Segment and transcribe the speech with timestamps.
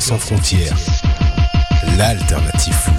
[0.00, 0.76] Sans frontières,
[1.96, 2.94] l'alternative foot.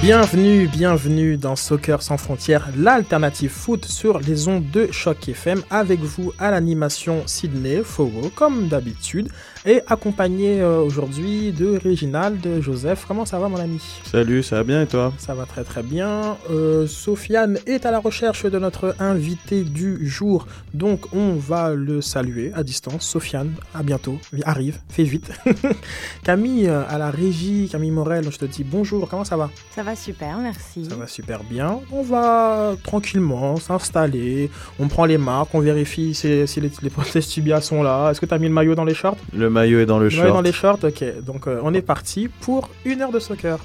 [0.00, 6.00] Bienvenue, bienvenue dans Soccer sans frontières, l'alternative foot sur les ondes de Choc FM avec
[6.00, 9.28] vous à l'animation Sydney Fogo comme d'habitude
[9.66, 13.04] et accompagné euh, aujourd'hui de Réginald, de Joseph.
[13.06, 13.80] Comment ça va mon ami?
[14.04, 15.12] Salut, ça va bien et toi?
[15.18, 16.36] Ça va très très bien.
[16.50, 22.00] Euh, Sofiane est à la recherche de notre invité du jour, donc on va le
[22.00, 23.04] saluer à distance.
[23.04, 25.30] Sofiane, à bientôt, arrive, fais vite.
[26.22, 29.50] Camille euh, à la régie, Camille Morel, je te dis bonjour, comment ça va?
[29.74, 30.84] Ça va super, merci.
[30.84, 31.80] Ça va super bien.
[31.90, 37.26] On va tranquillement s'installer, on prend les marques, on vérifie si, si les, les prothèses
[37.26, 38.10] tibias sont là.
[38.12, 39.16] Est-ce que tu as mis le maillot dans les shorts?
[39.32, 40.28] Le maillot est dans le Le short.
[40.28, 41.20] dans les shorts, ok.
[41.24, 43.58] Donc euh, on est parti pour une heure de soccer.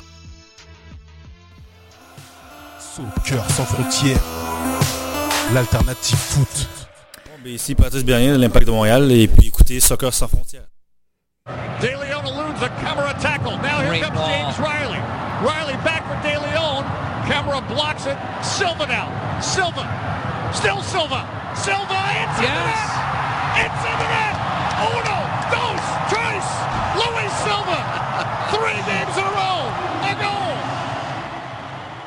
[2.80, 4.20] Soccer sans frontières,
[5.54, 6.68] l'alternative foot.
[7.26, 10.68] Bon, ben, ici Patrice Bernier de l'Impact de Montréal et puis écoutez Soccer sans frontières.
[11.82, 13.58] De Leon eludes a Camera tackle.
[13.63, 14.27] Now here Great comes ball.
[14.27, 14.99] James Riley.
[15.41, 16.84] Riley back for De Leon.
[17.27, 18.18] Camera blocks it.
[18.43, 19.08] Silva now.
[19.41, 19.87] Silva.
[20.54, 21.26] Still Silva.
[21.55, 21.98] Silva.
[22.21, 22.68] It's in the Yes.
[22.70, 23.65] net.
[23.65, 24.35] It's in the net.
[24.93, 25.18] Uno,
[25.49, 26.46] dos, tres.
[27.02, 27.80] Luis Silva.
[28.54, 29.59] Three games in a row.
[30.05, 30.54] A goal.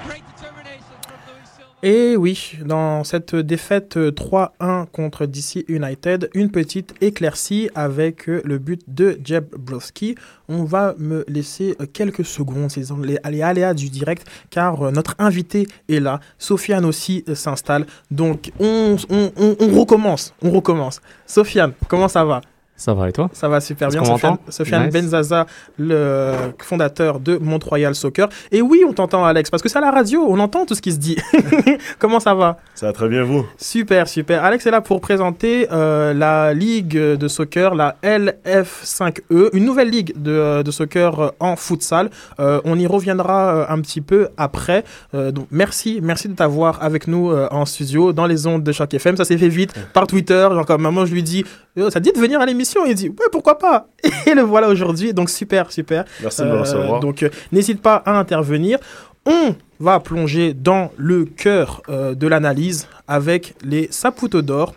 [0.07, 1.74] Great determination from Luis Silva.
[1.87, 8.57] Et oui, dans cette défaite euh, 3-1 contre DC United, une petite éclaircie avec le
[8.57, 10.15] but de Jeb Browski.
[10.49, 16.01] On va me laisser quelques secondes, c'est les aléas du direct, car notre invité est
[16.01, 16.21] là.
[16.39, 17.85] Sofiane aussi s'installe.
[18.11, 21.03] Donc on, on, on- on recommence, on recommence.
[21.27, 22.41] Sofiane, comment ça va?
[22.77, 24.05] Ça va et toi Ça va super bien.
[24.05, 24.93] Sofiane, Sofiane Nice.
[24.93, 25.47] Benzaza,
[25.79, 28.29] le fondateur de Mont-Royal Soccer.
[28.51, 30.83] Et oui, on t'entend, Alex, parce que c'est à la radio, on entend tout ce
[30.83, 31.17] qui se dit.
[32.01, 32.59] Comment ça va?
[32.75, 33.47] Ça va très bien vous?
[33.59, 34.43] Super, super.
[34.45, 40.13] Alex est là pour présenter euh, la ligue de soccer, la LF5E, une nouvelle ligue
[40.21, 42.11] de, de soccer euh, en futsal.
[42.41, 44.85] Euh, on y reviendra euh, un petit peu après.
[45.15, 48.73] Euh, donc merci, merci de t'avoir avec nous euh, en studio dans les ondes de
[48.73, 49.17] Choc FM.
[49.17, 50.49] Ça s'est fait vite par Twitter.
[50.51, 51.45] Genre comme maman, je lui dis,
[51.79, 52.64] Euh, ça te dit de venir à l'émission?
[52.87, 53.89] Il dit, ouais, pourquoi pas?
[54.27, 55.13] Et le voilà aujourd'hui.
[55.13, 56.05] Donc super, super.
[56.23, 57.01] Merci de me Euh, recevoir.
[57.01, 58.79] donc euh, n'hésite pas à intervenir.
[59.27, 64.75] On va plonger dans le cœur euh, de l'analyse avec les Saputo d'or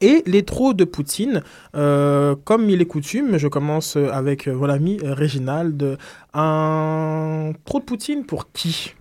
[0.00, 1.42] et les trous de Poutine.
[1.74, 5.98] Euh, comme il est coutume, je commence avec euh, mon ami Réginald.
[6.34, 8.94] Un trou de Poutine pour qui?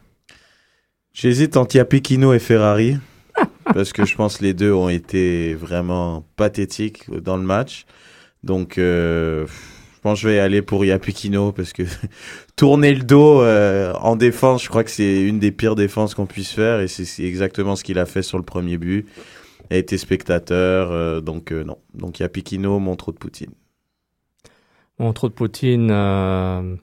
[1.14, 2.98] J'hésite entre Yapikino et Ferrari
[3.74, 7.86] parce que je pense que les deux ont été vraiment pathétiques dans le match.
[8.46, 11.84] Donc euh, je pense que je vais aller pour Yapikino parce que
[12.56, 16.28] tourner le dos euh, en défense, je crois que c'est une des pires défenses qu'on
[16.28, 19.08] puisse faire et c'est exactement ce qu'il a fait sur le premier but.
[19.72, 21.80] Il a été spectateur, euh, donc non.
[21.96, 23.50] Donc Yapikino, mon trop de Poutine.
[25.00, 25.88] Bon, trop de Poutine.
[25.88, 26.78] bon,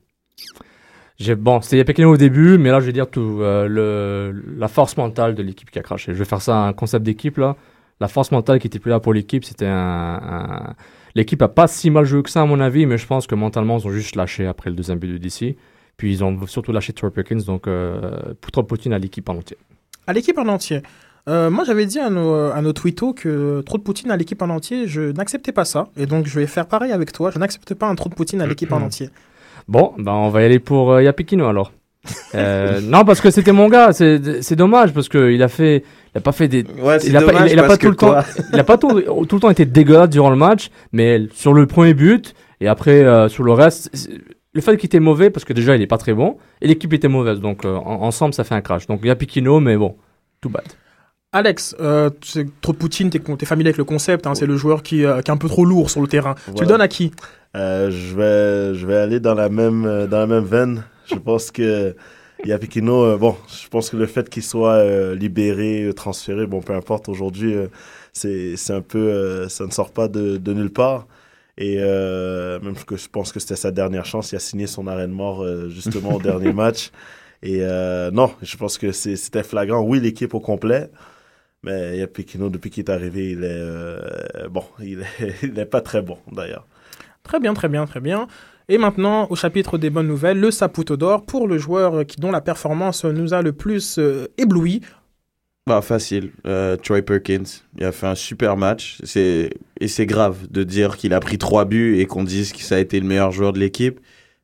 [1.63, 5.71] c'était Yapekino au début, mais là, je vais dire tout la force mentale de l'équipe
[5.71, 6.13] qui a craché.
[6.13, 7.55] Je vais faire ça un concept d'équipe là.
[8.01, 10.75] La force mentale qui était plus là pour l'équipe, c'était un-
[11.15, 13.35] l'équipe a pas si mal joué que ça à mon avis, mais je pense que
[13.35, 15.57] mentalement ils ont juste lâché après le deuxième but de DC.
[15.97, 19.29] Puis ils ont surtout lâché Troy Perkins, donc euh, pour trop de Poutine à l'équipe
[19.29, 19.57] en entier.
[20.07, 20.83] À l'équipe en entier.
[21.29, 24.43] Euh, moi, j'avais dit à nos, à nos twittos que trop de Poutine à l'équipe
[24.43, 25.89] en entier, je n'acceptais pas ça.
[25.97, 27.31] Et donc, je vais faire pareil avec toi.
[27.31, 29.11] Je n'accepte pas un trop de Poutine à l'équipe en entier.
[29.69, 31.73] Bon, ben on va y aller pour euh, Yapikino alors.
[32.35, 33.93] Euh, non, parce que c'était mon gars.
[33.93, 37.17] C'est c'est dommage parce que il a fait, il a pas fait des, Ouais, il
[37.17, 38.15] a pas, il, il a pas tout le temps,
[38.53, 41.67] il a pas tout, tout le temps été dégueulasse durant le match, mais sur le
[41.67, 43.91] premier but et après euh, sur le reste,
[44.53, 46.93] le fait qu'il était mauvais parce que déjà il est pas très bon et l'équipe
[46.93, 48.87] était mauvaise, donc euh, en- ensemble ça fait un crash.
[48.89, 49.95] Donc Yapikino, mais bon,
[50.41, 50.65] tout bad.
[51.35, 54.27] Alex, euh, c'est trop de Poutine, t'es es familier avec le concept.
[54.27, 56.35] hein, c'est le joueur qui, euh, qui est un peu trop lourd sur le terrain.
[56.55, 57.13] Tu le donnes à qui?
[57.57, 60.83] Euh, je vais je vais aller dans la même dans la même veine.
[61.13, 61.95] Je pense que
[62.45, 66.61] Yapikino, euh, bon, je pense que le fait qu'il soit euh, libéré, euh, transféré, bon,
[66.61, 67.69] peu importe aujourd'hui, euh,
[68.13, 71.07] c'est c'est un peu ça ne sort pas de, de nulle part.
[71.59, 75.07] Et même que je pense que c'était sa dernière chance, il a signé son arrêt
[75.07, 76.91] de mort justement au dernier match.
[77.43, 77.61] Et
[78.13, 79.81] non, je pense que c'était flagrant.
[79.83, 80.91] Oui, l'équipe au complet,
[81.63, 86.03] mais Yapikino depuis qu'il est arrivé, il est bon, il est, il est pas très
[86.03, 86.67] bon d'ailleurs.
[87.23, 88.27] Très bien, très bien, très bien.
[88.69, 92.31] Et maintenant, au chapitre des bonnes nouvelles, le Saputo d'or pour le joueur qui, dont
[92.31, 94.81] la performance nous a le plus euh, ébloui.
[95.67, 96.33] Bah, facile.
[96.47, 97.45] Euh, Troy Perkins,
[97.79, 99.01] il a fait un super match.
[99.17, 99.51] Et
[99.87, 102.79] c'est grave de dire qu'il a pris trois buts et qu'on dise que ça a
[102.79, 104.01] été le meilleur joueur de l'équipe.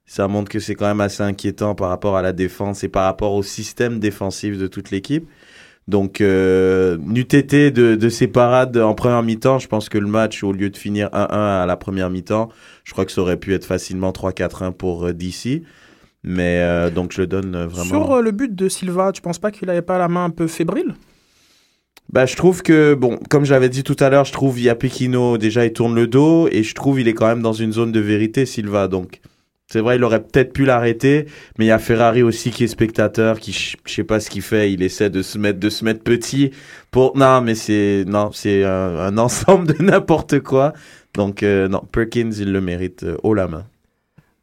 [0.07, 3.05] Ça montre que c'est quand même assez inquiétant par rapport à la défense et par
[3.05, 5.29] rapport au système défensif de toute l'équipe.
[5.89, 10.07] Donc, euh, n'eût été de, de ces parades en première mi-temps, je pense que le
[10.07, 12.51] match, au lieu de finir 1-1 à la première mi-temps,
[12.89, 15.63] je crois que ça aurait pu être facilement 3-4-1 pour euh, DC.
[16.25, 17.85] Mais euh, donc, je le donne euh, vraiment.
[17.85, 20.31] Sur euh, le but de Silva, tu penses pas qu'il avait pas la main un
[20.31, 20.95] peu fébrile?
[22.11, 25.67] Bah, je trouve que, bon, comme j'avais dit tout à l'heure, je trouve Yapekino, déjà,
[25.67, 28.01] il tourne le dos et je trouve il est quand même dans une zone de
[28.01, 28.89] vérité, Silva.
[28.89, 29.21] Donc,
[29.71, 31.27] c'est vrai, il aurait peut-être pu l'arrêter,
[31.59, 34.31] mais il y a Ferrari aussi qui est spectateur, qui, je je sais pas ce
[34.31, 36.53] qu'il fait, il essaie de se mettre, de se mettre petit
[36.91, 40.73] pour, non, mais c'est, non, c'est un, un ensemble de n'importe quoi.
[41.15, 43.65] Donc, euh, non, Perkins, il le mérite euh, haut la main.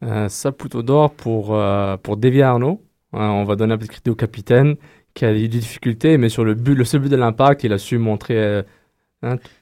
[0.04, 2.82] Euh, Saputo d'or pour, euh, pour Davy Arnaud.
[3.14, 4.76] Euh, on va donner un petit crédit au capitaine
[5.14, 7.72] qui a eu des difficultés, mais sur le but, le seul but de l'impact, il
[7.72, 8.62] a su montrer euh,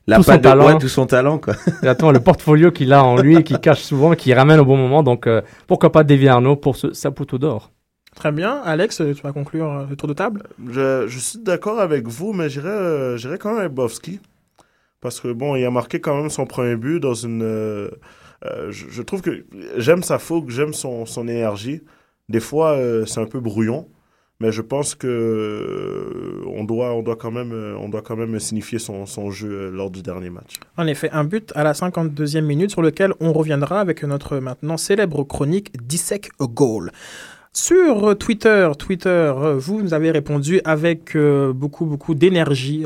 [0.08, 0.64] La Tout son de talent.
[0.64, 1.54] bois, tout son talent, quoi.
[1.68, 5.04] exactement le portfolio qu'il a en lui, qui cache souvent, qui ramène au bon moment.
[5.04, 7.70] Donc euh, pourquoi pas Davy Arnaud pour ce Saputo d'or
[8.16, 8.60] Très bien.
[8.64, 10.42] Alex, tu vas conclure euh, le tour de table?
[10.68, 14.18] Je, je suis d'accord avec vous, mais j'irais euh, j'irais quand même avec Bovski.
[15.04, 17.42] Parce que bon, il a marqué quand même son premier but dans une.
[17.42, 17.90] euh,
[18.46, 19.44] euh, je, trouve que
[19.76, 21.82] j'aime sa fougue, j'aime son, son énergie.
[22.30, 23.86] Des fois, euh, c'est un peu brouillon,
[24.40, 28.78] mais je pense que on doit on doit quand même on doit quand même signifier
[28.78, 30.54] son, son jeu lors du dernier match.
[30.78, 34.78] En effet, un but à la 52e minute sur lequel on reviendra avec notre maintenant
[34.78, 36.92] célèbre chronique Dissect a Goal.
[37.56, 42.84] Sur euh, Twitter, Twitter, euh, vous nous avez répondu avec euh, beaucoup, beaucoup d'énergie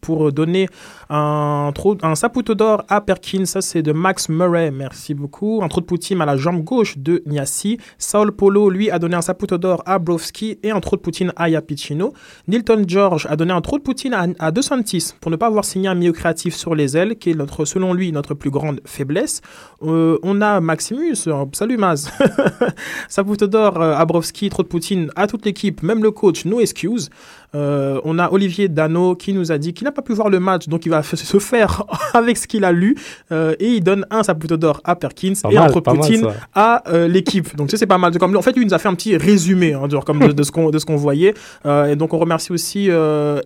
[0.00, 0.68] pour donner
[1.10, 1.72] un,
[2.02, 3.44] un saputo d'or à Perkins.
[3.44, 4.72] Ça, c'est de Max Murray.
[4.72, 5.60] Merci beaucoup.
[5.62, 7.78] Un trou de Poutine à la jambe gauche de Niassi.
[7.98, 11.32] Saul Polo, lui, a donné un saputo d'or à Brovski et un trou de Poutine
[11.36, 12.12] à Yapicino.
[12.48, 15.46] Nilton George a donné un trou de Poutine à, à De Santis pour ne pas
[15.46, 18.50] avoir signé un milieu créatif sur les ailes, qui est notre, selon lui notre plus
[18.50, 19.40] grande faiblesse.
[19.80, 22.10] On a Maximus, salut Maz,
[23.08, 27.10] Saputo d'or à Brovski, trop de Poutine à toute l'équipe, même le coach, no excuse.
[27.54, 30.40] Euh, on a Olivier Dano qui nous a dit qu'il n'a pas pu voir le
[30.40, 31.82] match, donc il va se faire
[32.14, 32.96] avec ce qu'il a lu
[33.32, 36.28] euh, et il donne un Saputo d'or à Perkins Pas et un mal, mal, Poutine
[36.54, 37.54] à euh, l'équipe.
[37.56, 38.16] Donc ça c'est pas mal.
[38.18, 40.32] Comme, en fait, lui il nous a fait un petit résumé hein, genre, comme de,
[40.32, 41.34] de ce qu'on de ce qu'on voyait.
[41.66, 42.88] Et donc on remercie aussi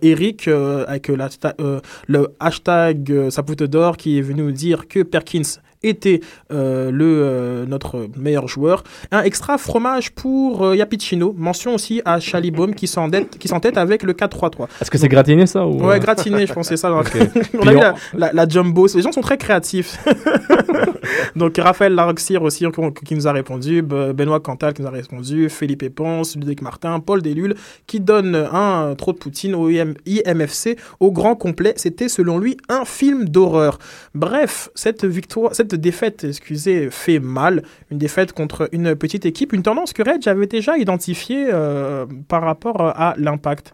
[0.01, 6.21] Eric avec le hashtag Saputo d'or qui est venu nous dire que Perkins était
[6.51, 8.83] euh, le euh, notre meilleur joueur.
[9.11, 11.33] Un extra fromage pour euh, Yapicino.
[11.37, 14.67] Mention aussi à Chalibaume qui s'entête avec le 4-3-3.
[14.81, 15.83] Est-ce que c'est gratiné ça ou...
[15.85, 16.91] Ouais, gratiné, je pensais ça.
[16.93, 17.11] Ok.
[17.59, 18.87] on a vu la, la, la jumbo.
[18.93, 19.97] Les gens sont très créatifs.
[21.35, 22.65] Donc, Raphaël Larxir aussi,
[23.05, 23.81] qui, nous a répondu.
[23.81, 25.49] Be- Benoît Cantal qui nous a répondu.
[25.49, 27.55] Philippe Ponce, Ludovic Martin, Paul Delul,
[27.87, 31.73] qui donne un euh, trop de Poutine au IM- IMFC au grand complet.
[31.77, 33.77] C'était, selon lui, un film d'horreur.
[34.13, 37.63] Bref, cette victoire, cette défaite, excusez, fait mal.
[37.91, 39.53] Une défaite contre une petite équipe.
[39.53, 43.73] Une tendance que Reg avait déjà identifiée euh, par rapport à l'impact.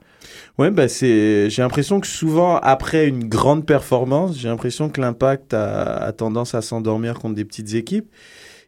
[0.57, 0.88] Ouais, bah.
[0.88, 6.62] J'ai l'impression que souvent après une grande performance, j'ai l'impression que l'impact a, tendance à
[6.62, 8.09] s'endormir contre des petites équipes.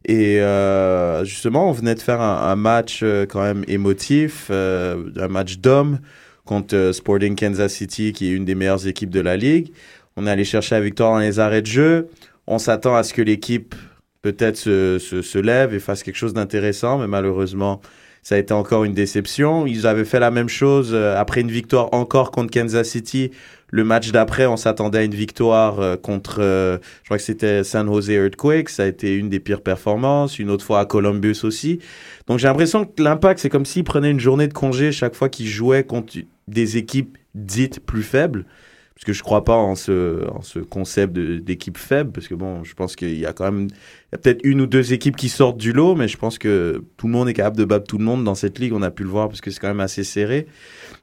[0.06, 5.30] Et euh, justement, on venait de faire un, match euh, quand même émotif, euh, un
[5.30, 6.00] match d'hommes
[6.46, 9.72] contre euh, Sporting Kansas City, qui est une des meilleures équipes de la ligue.
[10.18, 12.10] On est allé chercher la victoire dans les arrêts de jeu.
[12.48, 13.76] On s'attend à ce que l'équipe
[14.22, 17.82] peut-être se, se, lève et fasse quelque chose d'intéressant, mais malheureusement,
[18.24, 19.68] ça a été encore une déception.
[19.68, 23.32] Ils avaient fait la même chose euh, après une victoire encore contre Kansas City.
[23.70, 27.66] Le match d'après, on s'attendait à une victoire euh, contre, euh, je crois que c'était
[27.66, 28.70] San Jose Earthquakes.
[28.70, 30.40] Ça a été une des pires performances.
[30.40, 31.80] Une autre fois à Columbus aussi.
[32.28, 35.28] Donc j'ai l'impression que l'impact, c'est comme s'ils prenaient une journée de congé chaque fois
[35.28, 36.14] qu'ils jouaient contre
[36.48, 38.46] des équipes dites plus faibles.
[38.96, 42.12] Parce que je crois pas en ce, en ce concept d'équipe faible.
[42.12, 43.68] Parce que bon, je pense qu'il y a quand même
[44.12, 47.14] peut-être une ou deux équipes qui sortent du lot, mais je pense que tout le
[47.14, 48.74] monde est capable de battre tout le monde dans cette ligue.
[48.74, 50.48] On a pu le voir parce que c'est quand même assez serré.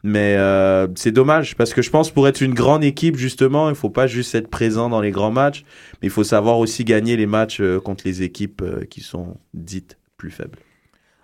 [0.03, 3.75] Mais euh, c'est dommage parce que je pense pour être une grande équipe, justement, il
[3.75, 5.65] faut pas juste être présent dans les grands matchs,
[6.01, 9.37] mais il faut savoir aussi gagner les matchs euh, contre les équipes euh, qui sont
[9.53, 10.59] dites plus faibles.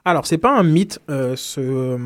[0.06, 1.98] Alors, c'est pas un mythe, euh, ce, euh,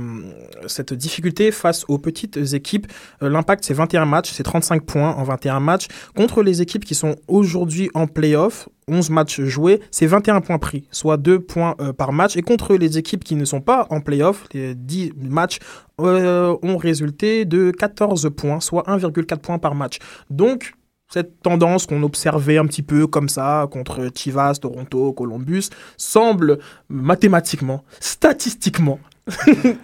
[0.67, 2.91] cette difficulté face aux petites équipes.
[3.23, 5.87] Euh, L'impact, c'est 21 matchs, c'est 35 points en 21 matchs.
[6.17, 10.85] Contre les équipes qui sont aujourd'hui en playoff, 11 matchs joués, c'est 21 points pris,
[10.91, 12.37] soit 2 points euh, par match.
[12.37, 15.59] Et contre les équipes qui ne sont pas en playoff, les 10 matchs
[16.01, 19.99] euh, ont résulté de 14 points, soit 1,4 points par match.
[20.31, 20.73] Donc,
[21.13, 25.65] cette tendance qu'on observait un petit peu comme ça contre Chivas, Toronto, Columbus,
[25.97, 28.99] semble mathématiquement, statistiquement,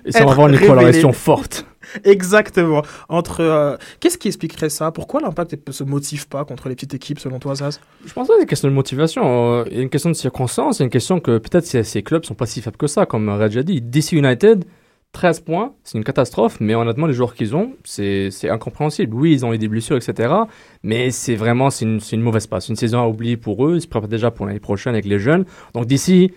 [0.05, 1.67] Et ça va avoir une corrélation forte.
[2.05, 3.41] exactement entre.
[3.41, 4.91] euh, Qu'est-ce qui expliquerait ça?
[4.91, 7.81] Pourquoi l'impact ne se motive pas contre les petites équipes, selon toi, Zaz?
[8.05, 9.65] Je pense pas que c'est une question de motivation.
[9.67, 10.79] Il y a une question de circonstance.
[10.79, 12.87] Il y a une question que peut-être ces, ces clubs sont pas si faibles que
[12.89, 13.07] ça.
[13.07, 14.65] Comme Reg a dit, DC United,
[15.17, 19.15] 13 points, c'est une catastrophe, mais honnêtement, les joueurs qu'ils ont, c'est incompréhensible.
[19.15, 20.35] Oui, ils ont eu des blessures, etc.
[20.83, 22.69] Mais c'est vraiment, une, une mauvaise passe.
[22.69, 23.77] Une saison à oublier pour eux.
[23.77, 25.47] Ils se préparent déjà pour l'année prochaine avec les jeunes.
[25.73, 26.33] Donc d'ici,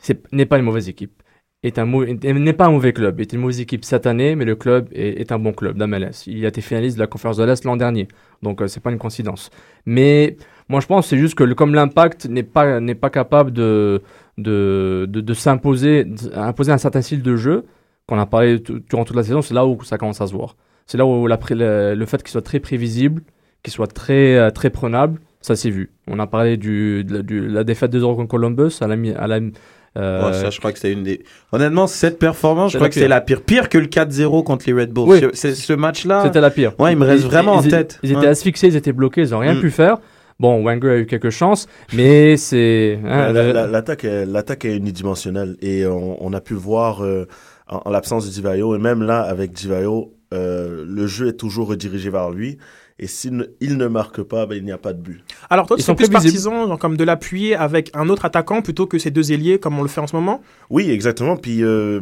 [0.00, 1.20] c'est n'est pas une mauvaise équipe.
[1.64, 3.20] Est un n'est pas un mauvais club.
[3.20, 6.28] Est une mauvaise équipe cette année, mais le club est, un bon club d'MLS.
[6.28, 8.06] Il a été finaliste de la conférence de l'Est l'an dernier.
[8.42, 9.50] Donc euh, c'est pas une coïncidence.
[9.84, 10.36] Mais
[10.68, 14.00] moi je pense c'est juste que comme l'impact n'est pas pas capable de
[14.38, 17.64] de, de, de s'imposer imposer un certain style de jeu
[18.12, 20.32] qu'on a parlé tout- durant toute la saison, c'est là où ça commence à se
[20.32, 20.56] voir.
[20.86, 23.22] C'est là où la le, le fait qu'il soit très prévisible,
[23.62, 25.90] qu'il soit très euh, très prenable, ça s'est vu.
[26.08, 29.40] On a parlé du, de, la- défaite 2-0 contre Columbus à la mi- à la
[29.96, 31.22] euh, Ouais, ça, je crois que c'est une des.
[31.52, 33.42] Honnêtement, cette performance, je crois que c'est la pire.
[33.42, 35.04] Pire que le 4-0 contre les Red Bulls.
[35.08, 35.20] Oui.
[35.34, 36.22] C'est ce match-là.
[36.24, 36.72] C'était la pire.
[36.78, 37.98] Ouais, il me reste Ils- vraiment en tête.
[38.02, 39.60] Ils étaient asphyxiés, ils étaient bloqués, ils n'ont rien Mm.
[39.60, 39.98] pu faire.
[40.40, 42.98] Bon, Wenger a eu quelques chances, mais c'est.
[43.04, 44.24] hein, La- le- la- L'attaque est,
[44.72, 47.28] est unidimensionnelle et on, on a pu voir euh,
[47.72, 51.68] en, en l'absence de Divayo et même là avec Divayo, euh, le jeu est toujours
[51.68, 52.58] redirigé vers lui
[52.98, 55.20] et s'il ne, il ne marque pas, ben, il n'y a pas de but.
[55.50, 58.86] Alors toi, tu sont plus partisan genre, comme de l'appuyer avec un autre attaquant plutôt
[58.86, 60.40] que ces deux ailiers comme on le fait en ce moment?
[60.70, 61.36] Oui, exactement.
[61.36, 62.00] Puis euh,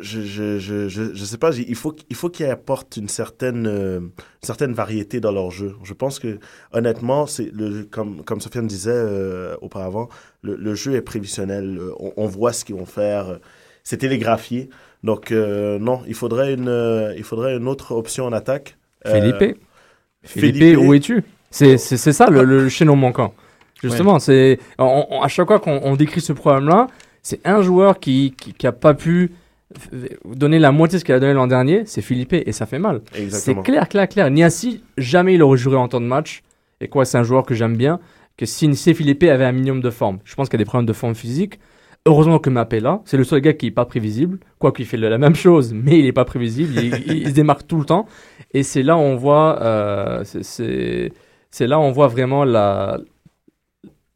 [0.00, 3.66] je, je, je, je, je sais pas, il faut, il faut qu'ils apportent une certaine,
[3.66, 5.74] euh, une certaine variété dans leur jeu.
[5.84, 6.38] Je pense que
[6.72, 10.08] honnêtement, c'est le comme comme Sofiane disait euh, auparavant,
[10.42, 11.78] le, le jeu est prévisionnel.
[11.78, 13.38] Euh, On, on voit ce qu'ils vont faire.
[13.84, 14.68] C'est télégraphié.
[15.02, 18.76] Donc euh, non, il faudrait une, euh, il faudrait une autre option en attaque.
[19.06, 19.58] Euh, Philippe.
[20.24, 20.78] Philippe, Felipe.
[20.78, 21.24] où es-tu?
[21.50, 23.34] C'est ça le, le chaînon manquant.
[23.82, 26.86] Justement, c'est à chaque fois qu'on on décrit ce problème-là,
[27.20, 29.32] c'est un joueur qui, qui, qui a pas pu
[30.24, 32.78] donner la moitié de ce qu'il a donné l'an dernier, c'est Philippe, et ça fait
[32.78, 33.00] mal.
[33.30, 34.30] C'est clair, clair, clair.
[34.30, 36.42] Niassi, jamais il aurait joué en temps de match.
[36.80, 38.00] Et quoi, c'est un joueur que j'aime bien.
[38.36, 40.86] Que si, Philippe avait un minimum de forme, je pense qu'il y a des problèmes
[40.86, 41.58] de forme physique.
[42.04, 43.00] Heureusement que Map est là.
[43.04, 44.40] C'est le seul gars qui est pas prévisible.
[44.58, 46.74] Quoi qu'il fait la même chose, mais il est pas prévisible.
[46.82, 48.06] Il, se démarque tout le temps.
[48.52, 51.12] Et c'est là où on voit, euh, c'est-
[51.60, 52.98] là on voit vraiment la,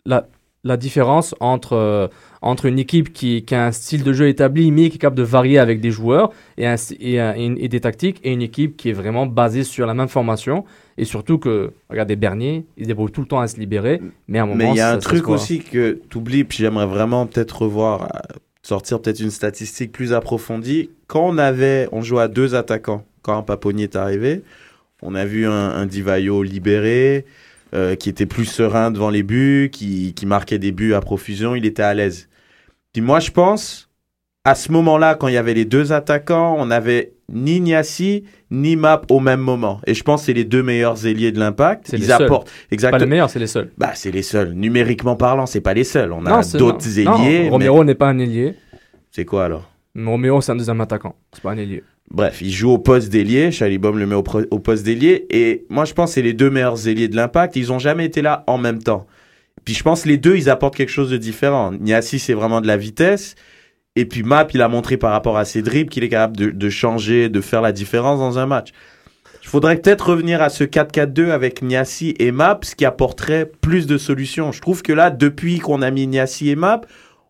[0.05, 0.27] la,
[0.65, 2.09] la différence entre, euh,
[2.43, 5.17] entre une équipe qui, qui a un style de jeu établi, mais qui est capable
[5.17, 8.33] de varier avec des joueurs et, un- et, un- et une- et des tactiques, et
[8.33, 10.65] une équipe qui est vraiment basée sur la même formation.
[10.99, 14.39] Et surtout que, regardez Bernier, il se débrouille tout le temps à se libérer, mais
[14.39, 14.59] à un moment.
[14.59, 17.63] Mais il y a un ça truc aussi que tu oublies, puis j'aimerais vraiment peut-être
[17.63, 20.91] revoir, euh, sortir peut-être une statistique plus approfondie.
[21.07, 24.43] Quand on avait, on jouait à deux attaquants, quand Paponnier est arrivé,
[25.03, 27.27] on a vu un, un Divayo libéré,
[27.77, 31.55] euh, qui était plus serein devant les buts, qui, qui marquait des buts à profusion,
[31.55, 32.29] il était à l'aise.
[32.93, 33.91] Puis moi, je pense,
[34.45, 38.77] à ce moment-là, quand il y avait les deux attaquants, on avait ni Niassi, ni
[38.77, 39.81] Map au même moment.
[39.87, 41.89] Et je pense que c'est les deux meilleurs ailiers de l'impact.
[41.91, 42.23] C'est Ils les seuls.
[42.23, 42.47] apportent.
[42.49, 43.01] Pas Exactement.
[43.01, 43.71] les meilleurs, c'est les seuls.
[43.77, 44.53] Bah, c'est les seuls.
[44.53, 46.13] Numériquement parlant, c'est pas les seuls.
[46.13, 47.05] On a d'autres ailiers.
[47.05, 48.55] Non, mais Romero n'est pas un ailier.
[49.11, 49.71] C'est quoi alors?
[49.97, 51.17] Romero, c'est un deuxième attaquant.
[51.33, 51.83] C'est pas un ailier.
[52.11, 53.51] Bref, il joue au poste d'ailier.
[53.51, 55.27] Chalibom le met au, poste d'ailier.
[55.31, 57.57] Et moi, je pense que c'est les deux meilleurs ailiers de l'impact.
[57.57, 59.07] Ils ont jamais été là en même temps.
[59.65, 61.73] Puis je pense que les deux, ils apportent quelque chose de différent.
[61.73, 63.35] Niassi, c'est vraiment de la vitesse.
[63.97, 66.51] Et puis Map, il a montré par rapport à ses dribbles qu'il est capable de,
[66.51, 68.71] de changer, de faire la différence dans un match.
[69.43, 73.87] Il faudrait peut-être revenir à ce 4-4-2 avec Niassi et Map, ce qui apporterait plus
[73.87, 74.53] de solutions.
[74.53, 76.83] Je trouve que là, depuis qu'on a mis Niassi et Map,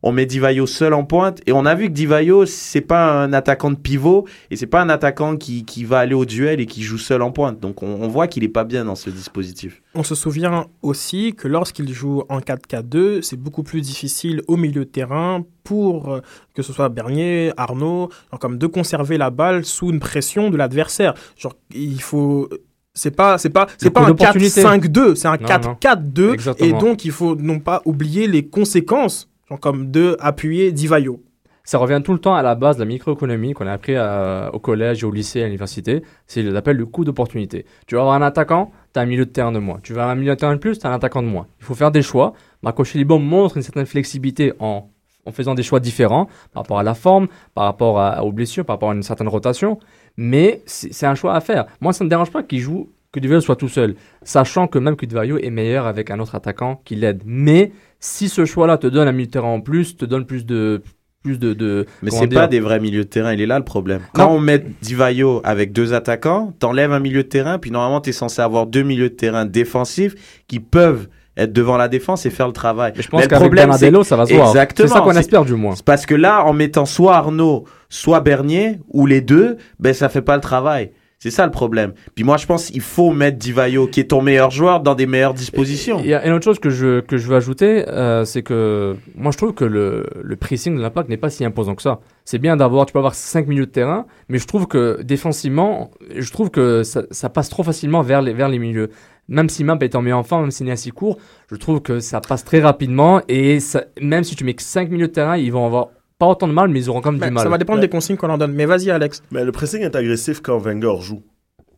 [0.07, 3.33] on met Divayo seul en pointe et on a vu que Divayo c'est pas un
[3.33, 6.67] attaquant de pivot et c'est pas un attaquant qui, qui va aller au duel et
[6.67, 7.59] qui joue seul en pointe.
[7.59, 9.83] Donc on, on voit qu'il est pas bien dans ce dispositif.
[9.97, 14.85] On se souvient aussi que lorsqu'il joue en 4-4-2, c'est beaucoup plus difficile au milieu
[14.85, 16.21] de terrain pour euh,
[16.55, 20.57] que ce soit Bernier, Arnaud, genre comme de conserver la balle sous une pression de
[20.57, 21.15] l'adversaire.
[21.37, 22.49] Genre il faut
[22.95, 24.63] c'est pas c'est pas c'est pas un d'opportunité.
[24.63, 26.79] 4-5-2, c'est un Non, 4-4-2 et Exactement.
[26.79, 31.23] donc il faut non pas oublier les conséquences genre comme de appuyer Divayo.
[31.65, 34.51] Ça revient tout le temps à la base de la microéconomie qu'on a appris à-
[34.53, 36.03] au collège, au lycée, à l'université.
[36.29, 37.67] C'est ce qu'on appelle le coût d'opportunité.
[37.89, 39.81] Tu vas avoir un attaquant, tu as un milieu de terrain de moins.
[39.83, 41.49] Tu vas avoir un milieu de terrain de plus, tu as un attaquant de moins.
[41.59, 42.35] Il faut faire des choix.
[42.63, 44.91] Marco Chelibon montre une certaine flexibilité en,
[45.33, 48.75] faisant des choix différents par rapport à la forme, par rapport à- aux blessures, par
[48.77, 49.81] rapport à une certaine rotation.
[50.17, 51.67] Mais c'est un choix à faire.
[51.81, 54.79] Moi, ça ne me dérange pas qu'il joue, que Duvayo soit tout seul, sachant que
[54.79, 57.23] même que Duvayo est meilleur avec un autre attaquant qui l'aide.
[57.27, 60.45] Mais si ce choix-là te donne un milieu de terrain en plus, te donne plus
[60.47, 60.83] de
[61.23, 63.65] plus de, de Mais c'est pas des vrais milieux de terrain, il est là le
[63.65, 64.01] problème.
[64.15, 64.37] Quand Non.
[64.37, 68.41] on met Divayo avec deux attaquants, t'enlèves un milieu de terrain, puis normalement t'es censé
[68.41, 70.15] avoir deux milieux de terrain défensifs
[70.47, 72.93] qui peuvent être devant la défense et faire le travail.
[72.97, 74.49] Mais je Mais pense le qu'avec problème, Bernardello, ça va se voir.
[74.49, 74.89] Exactement.
[74.89, 75.75] C'est ça qu'on espère du moins.
[75.85, 80.23] Parce que là, en mettant soit Arnaud, soit Bernier, ou les deux, ben ça fait
[80.23, 80.93] pas le travail.
[81.19, 81.95] C'est ça le problème.
[82.15, 85.07] Puis moi, je pense qu'il faut mettre Divayo, qui est ton meilleur joueur, dans des
[85.07, 85.99] meilleures dispositions.
[86.01, 88.97] Il y a une autre chose que je, que je veux ajouter, euh, c'est que
[89.15, 92.01] moi je trouve que le, le pressing de l'impact n'est pas si imposant que ça.
[92.27, 95.91] C'est bien d'avoir, tu peux avoir 5 minutes de terrain, mais je trouve que défensivement,
[96.15, 98.91] je trouve que ça, passe trop facilement vers les, vers les milieux.
[99.29, 101.19] Même si Map est en meilleur en forme, même s'il est assez court,
[101.51, 103.59] je trouve que ça passe très rapidement et
[104.01, 106.53] même si tu mets que 5 minutes de terrain, ils vont avoir pas autant de
[106.53, 107.43] mal, mais ils auront quand même Mais du mal.
[107.45, 107.87] ça va dépendre Ouais.
[107.87, 108.53] des consignes qu'on leur donne.
[108.53, 109.23] Mais vas-y, Alex.
[109.31, 111.23] Mais le pressing est agressif quand Wenger joue.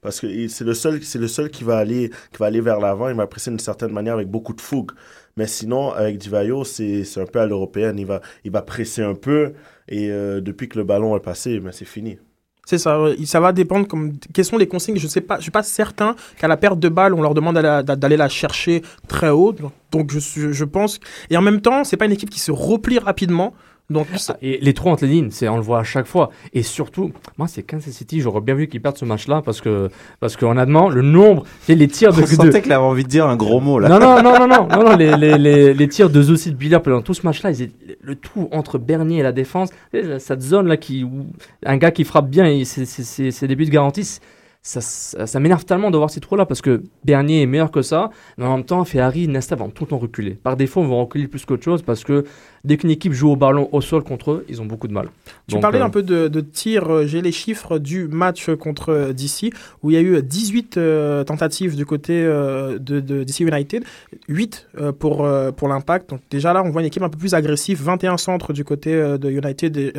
[0.01, 2.79] Parce que c'est le seul, c'est le seul qui va aller, qui va aller vers
[2.79, 3.09] l'avant.
[3.09, 4.93] Il va presser d'une certaine manière avec beaucoup de fougue.
[5.37, 7.99] Mais sinon, avec Divayo, c'est c'est un peu à l'européenne.
[7.99, 9.55] Il va, il va presser un peu.
[9.89, 12.19] Et euh, depuis que le ballon est passé, ben, c'est fini.
[12.65, 14.99] C'est ça, ça va dépendre comme quelles sont les consignes.
[14.99, 17.55] Je sais pas, je suis pas certain qu'à la perte de balle, on leur demande
[17.55, 19.53] d'aller la- d'aller la chercher très haut.
[19.53, 22.41] Donc- Donc je, suis- je pense et en même temps, c'est pas une équipe qui
[22.41, 23.55] se replie rapidement.
[23.91, 26.31] Donc ça- Et les trous entre les lignes, c'est on le voit à chaque fois.
[26.53, 29.89] Et surtout, moi c'est Kansas City, j'aurais bien vu qu'ils perdent ce match-là parce que
[30.21, 33.05] parce que honnêtement, le nombre, et les tirs de, Je de- sentais qu'il avait envie
[33.05, 33.89] de dire un gros mot là.
[33.89, 36.57] non non non non non non, non, les, les, les, les tirs de Zossi de
[36.57, 40.03] Biller pendant tout ce match-là, ils étaient- le trou entre Bernier et la défense, tu
[40.03, 41.27] sais, cette zone là qui où
[41.65, 44.19] un gars qui frappe bien, et c'est c'est c'est c'est des buts garantis.
[44.61, 47.81] Ça, ça, ça m'énerve tellement de voir ces trous-là parce que Bernier est meilleur que
[47.81, 50.33] ça, mais en même temps, Ferrari, Nesta vont tout le temps reculer.
[50.33, 52.25] Par défaut, ils vont reculer plus qu'autre chose parce que
[52.65, 55.09] dès qu'une équipe joue au ballon au sol contre eux, ils ont beaucoup de mal.
[55.47, 58.51] Tu Donc, parlais euh, un peu de, de tir, euh, j'ai les chiffres du match
[58.57, 63.01] contre euh, DC, où il y a eu 18 euh, tentatives du côté euh, de,
[63.01, 63.85] de DC United,
[64.29, 66.11] 8 euh, pour, pour l'impact.
[66.11, 68.93] Donc déjà là, on voit une équipe un peu plus agressive, 21 centres du côté
[68.93, 69.93] de United et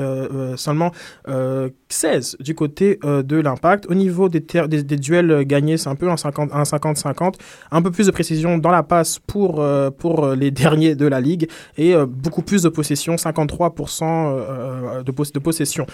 [0.56, 0.92] seulement
[1.28, 3.86] euh, 16 du côté de l'impact.
[3.90, 7.34] Au niveau des, ter- des, des duels gagnés, c'est un peu un 50 un 50-50,
[7.72, 9.64] un peu plus de précision dans la passe pour,
[9.98, 15.32] pour les derniers de la ligue et beaucoup plus de possession, 53% euh, de, pos-
[15.32, 15.86] de possession.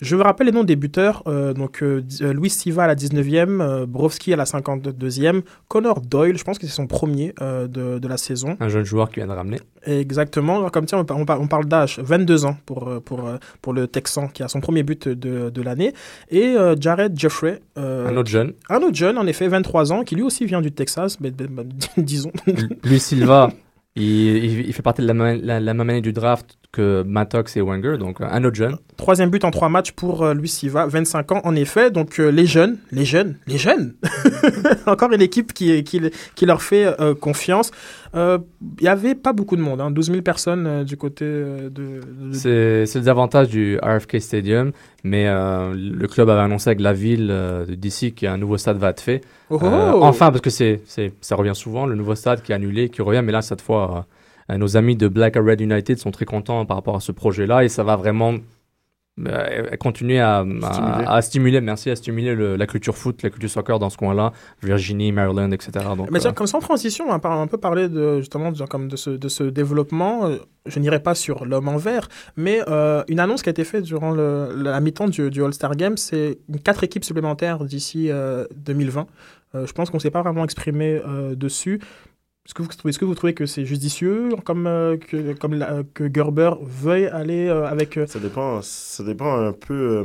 [0.00, 1.22] Je vous rappelle les noms des buteurs.
[1.26, 6.00] euh, donc, euh, euh, Luis Siva à la 19e, euh, Brovski à la 52e, Connor
[6.00, 8.56] Doyle, je pense que c'est son premier euh, de, de la saison.
[8.60, 9.58] un jeune joueur qui vient de ramener.
[9.86, 10.58] Exactement.
[10.58, 13.36] Alors, Comme tiens, on, on par- on parle d'âge, 22 ans pour, euh, pour, euh,
[13.60, 15.92] pour le Texan qui a son premier but de, de l'année.
[16.30, 18.52] Et euh, Jared Jeffrey, euh, Un autre jeune.
[18.70, 21.48] un autre jeune, en effet, 23 ans, qui lui aussi vient du Texas, mais, mais-
[21.50, 21.64] mais-
[22.02, 22.32] disons.
[22.84, 23.50] Lui Silva,
[23.96, 27.60] il, il, fait partie de la, la, la même année du draft que Mattox et
[27.60, 28.76] Wenger, donc un autre jeune.
[28.96, 31.90] Troisième but en trois matchs pour euh, Luis Siva, 25 ans en effet.
[31.90, 33.94] Donc euh, les jeunes, les jeunes, les jeunes.
[34.86, 36.00] Encore une équipe qui, qui,
[36.34, 37.70] qui leur fait euh, confiance.
[38.14, 38.38] Euh,
[38.78, 41.68] Il y avait pas beaucoup de monde, hein, 12 000 personnes euh, du côté euh,
[41.70, 42.00] de...
[42.28, 44.70] de- C'est le désavantage du RFK Stadium,
[45.02, 48.90] mais euh, le club avait annoncé avec la ville euh, d'ici qu'un nouveau stade va
[48.90, 49.20] être fait.
[49.50, 50.80] Oh, Euh, enfin, parce que c'est
[51.20, 53.96] ça revient souvent, le nouveau stade qui est annulé, qui revient, mais là, cette fois,
[53.98, 54.00] euh,
[54.48, 57.64] nos amis de Black and Red United sont très contents par rapport à ce projet-là
[57.64, 58.34] et ça va vraiment
[59.28, 61.04] euh, continuer à, Stimuler.
[61.06, 64.32] à stimuler, merci, à stimuler le- la culture foot, la culture soccer dans ce coin-là,
[64.60, 65.70] Virginie, Maryland, etc.
[65.96, 68.64] Donc, Mais euh, comme sans transition, on va par- un peu parler de, justement de,
[68.64, 70.26] comme de, ce, de ce développement.
[70.26, 73.62] Euh, Je n'irai pas sur l'homme en vert, mais euh, une annonce qui a été
[73.64, 78.46] faite durant le- la mi-temps du, du All-Star Game, c'est quatre équipes supplémentaires d'ici euh,
[78.56, 79.06] 2020.
[79.54, 81.80] Euh, je pense qu'on ne s'est pas vraiment exprimé euh, dessus.
[82.46, 82.52] Est-ce
[82.98, 87.46] que, vous, trouvez que c'est judicieux comme, euh, que, comme la- que Gerber veuille aller
[87.48, 87.96] euh, avec...
[87.96, 90.04] euh, Ça dépend, ça dépend un peu euh,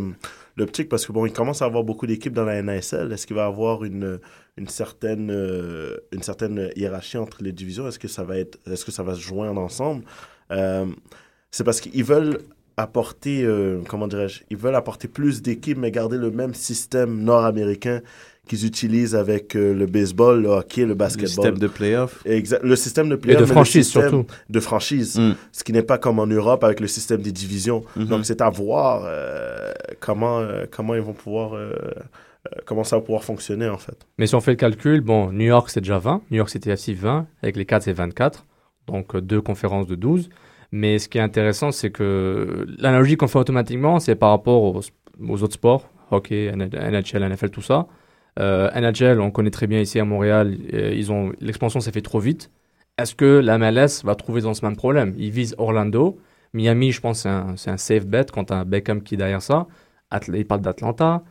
[0.55, 3.11] l'optique parce que bon, il commence à avoir beaucoup d'équipes dans la NASL.
[3.11, 4.19] Est-ce qu'il va avoir une,
[4.55, 7.87] une certaine euh, une certaine hiérarchie entre les divisions?
[7.89, 10.05] Est-ce que ça va être est-ce que ça va se joindre ensemble?
[10.51, 10.85] Euh,
[11.51, 12.39] C'est parce qu'ils veulent
[12.77, 14.43] apporter euh, comment dirais-je?
[14.49, 17.99] Ils veulent apporter plus d'équipes mais garder le même système nord-américain
[18.49, 21.29] qu'ils utilisent avec euh, le baseball, le hockey, le Le basketball.
[21.29, 22.21] système de playoff.
[22.25, 22.61] Exact.
[22.63, 24.25] Le système de et playoff, de mais le franchise surtout.
[24.49, 25.35] De franchise Mm.
[25.53, 27.83] ce qui n'est pas comme en Europe avec le système des divisions.
[27.95, 28.05] Mhm.
[28.07, 31.53] Donc c'est à voir euh, comment, euh, comment ils vont pouvoir,
[32.65, 33.97] comment ça va pouvoir fonctionner en fait.
[34.17, 36.69] Mais si on fait le calcul, bon, New York c'est déjà 20, New York City
[36.71, 38.45] FC 20, avec les 4 c'est 24,
[38.87, 40.29] donc deux conférences de 12.
[40.71, 44.81] Mais ce qui est intéressant, c'est que l'analogie qu'on fait automatiquement, c'est par rapport aux,
[45.27, 47.87] aux autres sports, hockey, NHL, NFL, tout ça.
[48.39, 52.01] Euh, NHL, on connaît très bien ici à Montréal, euh, ils ont l'expansion s'est fait
[52.01, 52.49] trop vite.
[52.97, 55.13] Est-ce que la MLS va trouver dans ce même problème?
[55.17, 56.17] Ils visent Orlando,
[56.53, 59.41] Miami, je pense c'est un, c'est un safe bet quand un Beckham qui est derrière
[59.41, 59.67] ça.
[60.11, 61.21] Atl- il parle d'Atlanta.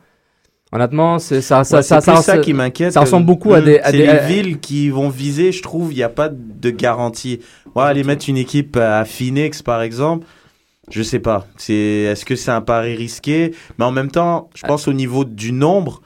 [0.71, 2.93] Honnêtement, c'est ça, ça, Ouais, ça, c'est plus ça, ça qui m'inquiète.
[2.93, 5.63] ça ressemble beaucoup à des- à C'est des- les à- villes qui vont viser, je
[5.63, 7.39] trouve, il n'y a pas de garantie.
[7.75, 10.27] Ouais, aller mettre une équipe à Phoenix, par exemple,
[10.91, 11.47] je sais pas.
[11.57, 13.55] C'est, est-ce que c'est un pari risqué?
[13.79, 16.01] Mais en même temps, je pense au niveau du nombre,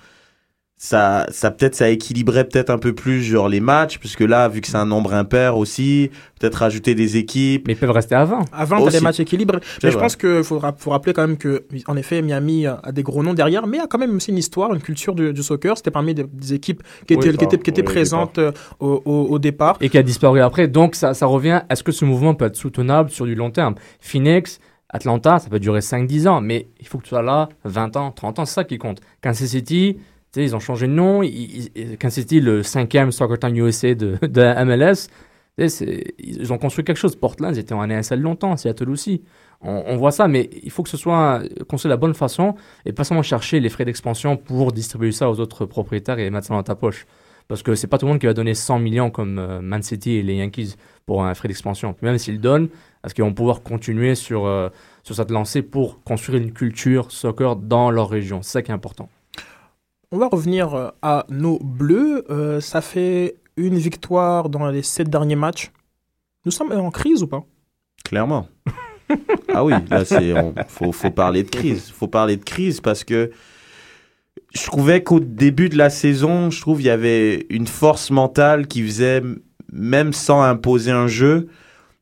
[0.85, 4.59] ça, ça peut-être ça équilibrait peut-être un peu plus genre les matchs, puisque là, vu
[4.59, 7.67] que c'est un nombre impair aussi, peut-être rajouter des équipes.
[7.67, 8.43] Mais ils peuvent rester à 20.
[8.51, 9.59] Avant, t'as des matchs équilibrés.
[9.81, 12.81] Mais je pense qu'il faut, ra- faut rappeler quand même que, en effet, Miami a
[12.91, 15.41] des gros noms derrière, mais a quand même aussi une histoire, une culture du, du
[15.41, 15.77] soccer.
[15.77, 18.37] C'était parmi des, des équipes qui étaient, Oui, qui étaient, qui étaient oui, au présentes
[18.39, 19.77] euh, au, au- au départ.
[19.79, 20.67] et qui a disparu après.
[20.67, 23.75] Donc ça, ça revient, est-ce que ce mouvement peut être soutenable sur du long terme
[24.01, 27.95] Phoenix, Atlanta, ça peut durer 5-10 ans, mais il faut que tu sois là 20
[27.95, 28.99] ans, 30 ans, c'est ça qui compte.
[29.21, 29.97] Kansas City,
[30.35, 34.17] ils ont changé de nom, ils, ils- Kansas City, le cinquième Soccer Town USA de,
[34.21, 35.07] de la MLS,
[35.57, 37.15] ils ont construit quelque chose.
[37.15, 39.23] Portland, ils étaient en ASL longtemps, Seattle aussi.
[39.61, 42.55] On, on voit ça, mais il faut que ce soit construit de la bonne façon
[42.85, 46.47] et pas seulement chercher les frais d'expansion pour distribuer ça aux autres propriétaires et mettre
[46.47, 47.05] ça dans ta poche.
[47.47, 49.83] Parce que c'est pas tout le monde qui va donner 100 millions comme euh, Man
[49.83, 51.95] City et les Yankees pour un frais d'expansion.
[52.01, 52.69] Même s'ils donnent,
[53.05, 54.69] est-ce qu'ils vont pouvoir continuer sur, euh,
[55.03, 58.41] sur cette lancée pour construire une culture soccer dans leur région?
[58.41, 59.09] C'est ça qui est important.
[60.15, 62.23] On va revenir euh, à nos bleus.
[62.29, 65.71] Euh, ça fait une victoire dans les sept derniers matchs.
[66.45, 67.43] Nous sommes en crise ou pas?
[68.05, 68.47] Clairement.
[69.55, 70.35] ah oui, là, c'est,
[70.67, 71.89] faut, faut parler de crise.
[71.89, 73.31] Faut parler de crise parce que
[74.53, 78.67] je trouvais qu'au début de la saison, je trouve il y avait une force mentale
[78.67, 79.23] qui faisait,
[79.71, 81.47] même sans imposer un jeu,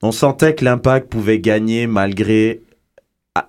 [0.01, 2.61] on sentait que l'impact pouvait gagner malgré,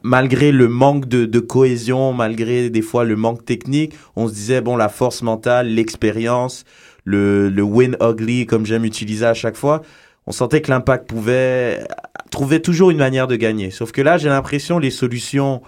[0.02, 3.94] malgré le manque de, de cohésion, malgré des fois le manque technique.
[4.16, 6.64] On se disait, bon, la force mentale, l'expérience,
[7.04, 9.82] le, le win ugly, comme j'aime utiliser à chaque fois,
[10.26, 11.84] on sentait que l'impact pouvait
[12.30, 13.70] trouver toujours une manière de gagner.
[13.70, 15.62] Sauf que là, j'ai l'impression les solutions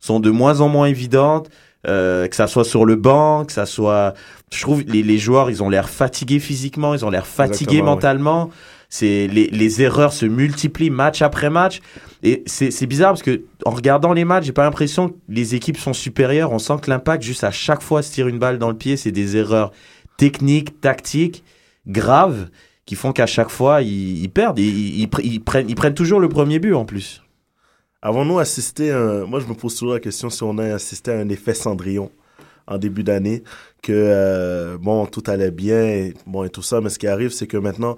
[0.00, 1.50] sont de moins en moins évidentes.
[1.86, 4.12] euh, que ça soit sur le banc, que ça soit,
[4.52, 7.96] je trouve les, les joueurs, ils ont l'air fatigués physiquement, ils ont l'air fatigués Exactement,
[7.96, 8.46] ouais.
[8.92, 11.80] C'est les, les erreurs se multiplient match après match
[12.24, 15.78] et c'est bizarre parce que en regardant les matchs, j'ai pas l'impression que les équipes
[15.78, 16.50] sont supérieures.
[16.52, 18.96] On sent que l'impact juste à chaque fois se tire une balle dans le pied,
[18.96, 19.70] c'est des erreurs
[20.16, 21.44] techniques, tactiques,
[21.86, 22.50] graves
[22.84, 24.58] qui font qu'à chaque fois ils, ils perdent.
[24.58, 27.22] Ils, ils, ils prennent, ils prennent toujours le premier but en plus.
[28.02, 31.12] Avons-nous assisté, à un- moi je me pose toujours la question si on a assisté
[31.12, 32.10] à un effet Cendrillon
[32.66, 33.42] en début d'année,
[33.82, 37.30] que euh, bon, tout allait bien, et, bon, et tout ça, mais ce qui arrive,
[37.30, 37.96] c'est que maintenant,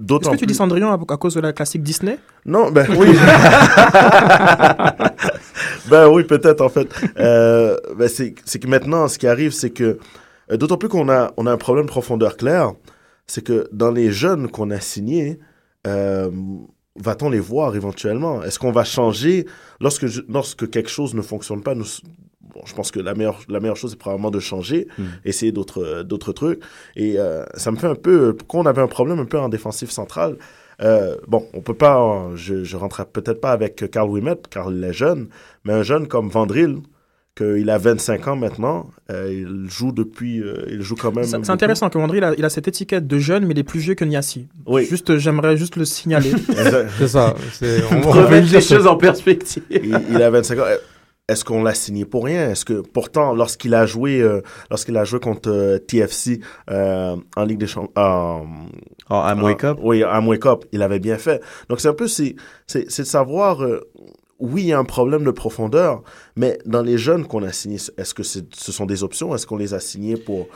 [0.00, 2.18] Est-ce que tu dis Cendrillon à, à cause de la classique Disney?
[2.46, 3.08] Non, ben oui.
[5.90, 6.88] ben oui, peut-être en fait.
[7.18, 9.98] Euh, ben c'est c'est que maintenant, ce qui arrive, c'est que
[10.52, 12.72] euh, d'autant plus qu'on a on a un problème de profondeur claire,
[13.26, 15.40] c'est que dans les jeunes qu'on a signés,
[15.88, 16.30] euh,
[16.94, 18.44] va-t-on les voir éventuellement?
[18.44, 19.46] Est-ce qu'on va changer
[19.80, 21.86] lorsque je- lorsque quelque chose ne fonctionne pas nous,
[22.54, 25.02] Bon, je pense que la meilleure, la meilleure chose, c'est probablement de changer, Mm.
[25.24, 26.60] essayer d'autres, d'autres trucs.
[26.96, 29.48] Et euh, ça me fait un peu, pourquoi on avait un problème un peu en
[29.48, 30.36] défensive centrale,
[30.82, 34.70] euh, bon, on peut pas, euh, je, je rentrerai peut-être pas avec Carl Wimet, car
[34.70, 35.28] il est jeune,
[35.64, 36.76] mais un jeune comme Vandril,
[37.36, 41.24] qu'il a 25 ans maintenant, euh, il joue depuis, euh, il joue quand même.
[41.24, 43.64] C'est intéressant que André il a, il a cette étiquette de jeune, mais il est
[43.64, 44.48] plus vieux que Niassi.
[44.66, 44.84] Oui.
[44.86, 46.32] Juste, j'aimerais juste le signaler.
[46.98, 47.34] C'est ça.
[47.52, 49.62] c'est- on- juste les choses en perspective.
[49.70, 50.64] il, il a 25 ans.
[51.28, 52.50] Est-ce qu'on l'a signé pour rien?
[52.50, 57.44] Est-ce que pourtant lorsqu'il a joué euh, lorsqu'il a joué contre euh, TFC euh, en
[57.44, 57.92] Ligue des Champions
[59.10, 59.78] Oh, Amway Cup?
[59.82, 61.42] oui Amway Cup il avait bien fait.
[61.68, 62.34] Donc c'est un peu c'est
[62.66, 63.86] c'est c'est de savoir euh,
[64.40, 66.02] oui il y a un problème de profondeur
[66.36, 69.34] mais dans les jeunes qu'on a signés est-ce que c'est- ce sont des options?
[69.34, 70.46] Est-ce qu'on les a signés pour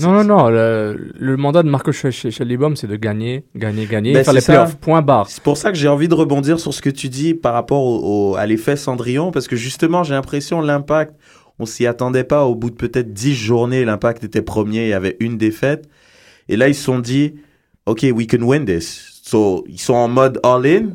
[0.00, 0.48] Non, non, non.
[0.48, 4.52] Le, le mandat de Marco Schellibaum, c'est de gagner, gagner, gagner, Ben, faire les ça.
[4.52, 4.76] playoffs.
[4.76, 5.28] Point barre.
[5.28, 7.82] C'est pour ça que j'ai envie de rebondir sur ce que tu dis par rapport
[7.82, 11.14] au, au- à l'effet Cendrillon, parce que justement, j'ai l'impression l'impact,
[11.58, 12.44] on s'y attendait pas.
[12.44, 15.88] Au bout de peut-être 10 journées, l'impact était premier, il y avait une défaite.
[16.48, 17.34] Et là, ils se sont dit,
[17.86, 19.20] OK, we can win this.
[19.24, 20.90] So, ils sont en mode all-in.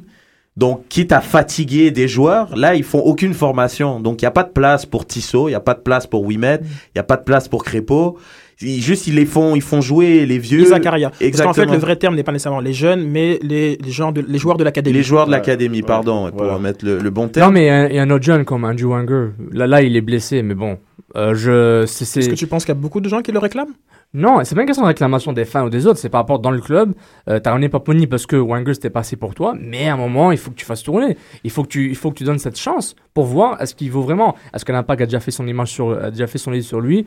[0.57, 3.99] Donc, quitte à fatiguer des joueurs, là, ils font aucune formation.
[3.99, 6.07] Donc, il n'y a pas de place pour Tissot, il n'y a pas de place
[6.07, 8.17] pour Wimet, il n'y a pas de place pour Crépeau.
[8.61, 10.65] Ils- Juste, ils les font, ils font jouer les vieux.
[10.65, 11.09] Zakaria.
[11.09, 11.73] Parce qu'en fait, Exactement.
[11.73, 14.57] le vrai terme n'est pas nécessairement les jeunes, mais les, les, gens de, les joueurs
[14.57, 14.95] de l'académie.
[14.95, 15.85] Les joueurs de l'académie, Ouais.
[15.85, 16.59] pardon, pour Voilà.
[16.59, 17.47] mettre le, le bon terme.
[17.47, 19.29] Non, mais il y a- un autre jeune comme Andrew Wanger.
[19.51, 20.77] Là, là, il est blessé, mais bon.
[21.17, 23.73] Euh, je, Est-ce que tu penses qu'il y a beaucoup de gens qui le réclament?
[24.13, 26.39] Non, c'est pas une question de réclamation des fans ou des autres, c'est par rapport
[26.39, 26.93] dans le club.
[27.29, 30.31] Euh, t'as ramené Paponi parce que Wenger c'était passé pour toi, mais à un moment,
[30.31, 31.17] il faut que tu fasses tourner.
[31.43, 33.91] Il faut que tu, il faut que tu donnes cette chance pour voir est-ce qu'il
[33.91, 34.35] vaut vraiment.
[34.53, 36.79] Est-ce que l'impact a déjà fait son image sur, a déjà fait son livre sur
[36.79, 37.05] lui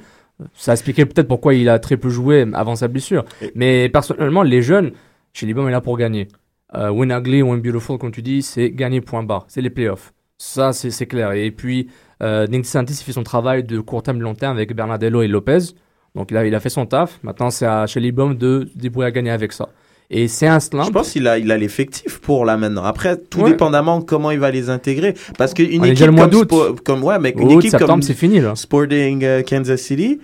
[0.55, 3.25] Ça expliquait peut-être pourquoi il a très peu joué avant sa blessure.
[3.55, 4.93] Mais personnellement, les jeunes,
[5.33, 6.29] chez Libom est là pour gagner.
[6.75, 9.47] Euh, win ugly, win beautiful, comme tu dis, c'est gagner point barre.
[9.49, 10.13] C'est les playoffs.
[10.37, 11.33] Ça, c'est clair.
[11.33, 11.89] Et puis,
[12.23, 15.75] euh, Nick Santis, fait son travail de court terme, long terme avec Bernardello et Lopez.
[16.15, 17.19] Donc, il a, il a fait son taf.
[17.23, 19.69] Maintenant, c'est à chez Libom de débrouiller à gagner avec ça.
[20.11, 20.85] Et c'est un slam.
[20.87, 22.85] Je pense qu'il a, il a l'effectif pour là maintenant.
[22.85, 23.51] Après, tout Ouais.
[23.51, 25.15] dépendamment de comment il va les intégrer.
[25.37, 26.43] Parce qu'une équipe déjà le mois comme.
[26.45, 28.55] Spo- comme, ouais, mais une Août, équipe septembre, comme c'est fini, là.
[28.57, 30.19] Sporting euh, Kansas City,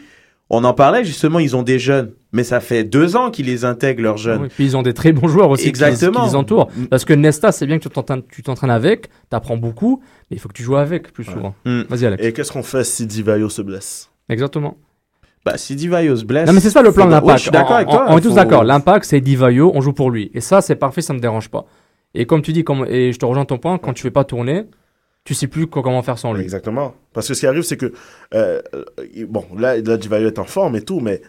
[0.49, 3.64] on en parlait justement, ils ont des jeunes, mais ça fait deux ans qu'ils les
[3.66, 4.42] intègrent leurs jeunes.
[4.42, 6.25] Oui, puis ils ont des très bons joueurs aussi qui les- Exactement.
[6.25, 6.68] qui les entourent.
[6.88, 7.90] Parce que Nesta, c'est bien que tu
[8.42, 11.55] t'entraînes- avec, t'apprends beaucoup, mais il faut que tu joues avec plus souvent.
[11.66, 11.83] Mm.
[11.90, 12.25] Vas-y Alex.
[12.25, 14.11] Et qu'est-ce qu'on fait si Divayo se blesse?
[14.31, 14.79] Exactement.
[15.44, 16.46] Bah, si Divayo se blesse.
[16.46, 17.28] Non mais c'est ça le plan de l'impact.
[17.30, 18.07] Ouais, je suis d'accord On- avec on- toi.
[18.09, 18.64] On est tous faut- d'accord.
[18.64, 20.30] L'impact c'est Divayo, on joue pour lui.
[20.35, 21.66] Et ça c'est parfait, ça me dérange pas.
[22.14, 24.24] Et comme tu dis, comme, et je te rejoins ton point, quand tu fais pas
[24.24, 24.64] tourner,
[25.24, 26.42] tu sais plus co- comment faire sans lui.
[26.42, 26.94] Exactement.
[27.12, 27.92] Parce que ce qui arrive, c'est que,
[28.35, 28.85] euh, euh,
[29.28, 31.20] bon, là, là Divayo est en forme et tout, mais.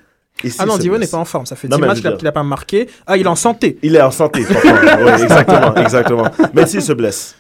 [0.43, 1.45] ici, Ah non, Divo n'est pas en forme.
[1.45, 2.87] Ça fait Non, 10 mais matchs qu'il veux a- dire- qu'il a pas marqué.
[3.07, 3.79] Ah, il est en santé.
[3.83, 4.41] Il est en santé,
[5.23, 6.25] exactement, exactement.
[6.53, 7.35] Mais s'il se blesse,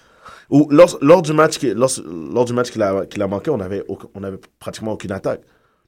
[0.49, 1.91] ou lors, lors du match lors,
[2.33, 3.83] lors du match qu'il a, qu'il a manqué, on avait,
[4.13, 5.41] on avait pratiquement aucune attaque.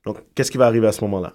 [0.08, 1.34] Donc, qu'est-ce qui va arriver à ce moment-là?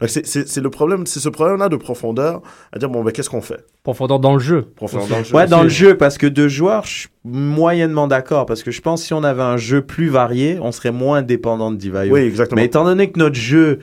[0.00, 2.40] Donc, c'est- le problème, c'est ce problème-là de profondeur,
[2.72, 3.64] à dire, bon, ben, qu'est-ce qu'on fait?
[3.82, 4.62] Profondeur dans le jeu.
[4.76, 5.34] Profondeur dans le jeu.
[5.34, 8.46] Ouais, dans le jeu, parce que deux joueurs, je suis moyennement d'accord.
[8.46, 11.22] Parce que je pense que si on avait un jeu plus varié, on serait moins
[11.22, 12.14] dépendant de Divayo.
[12.14, 12.60] Oui, exactement.
[12.60, 13.80] Mais étant donné que notre jeu,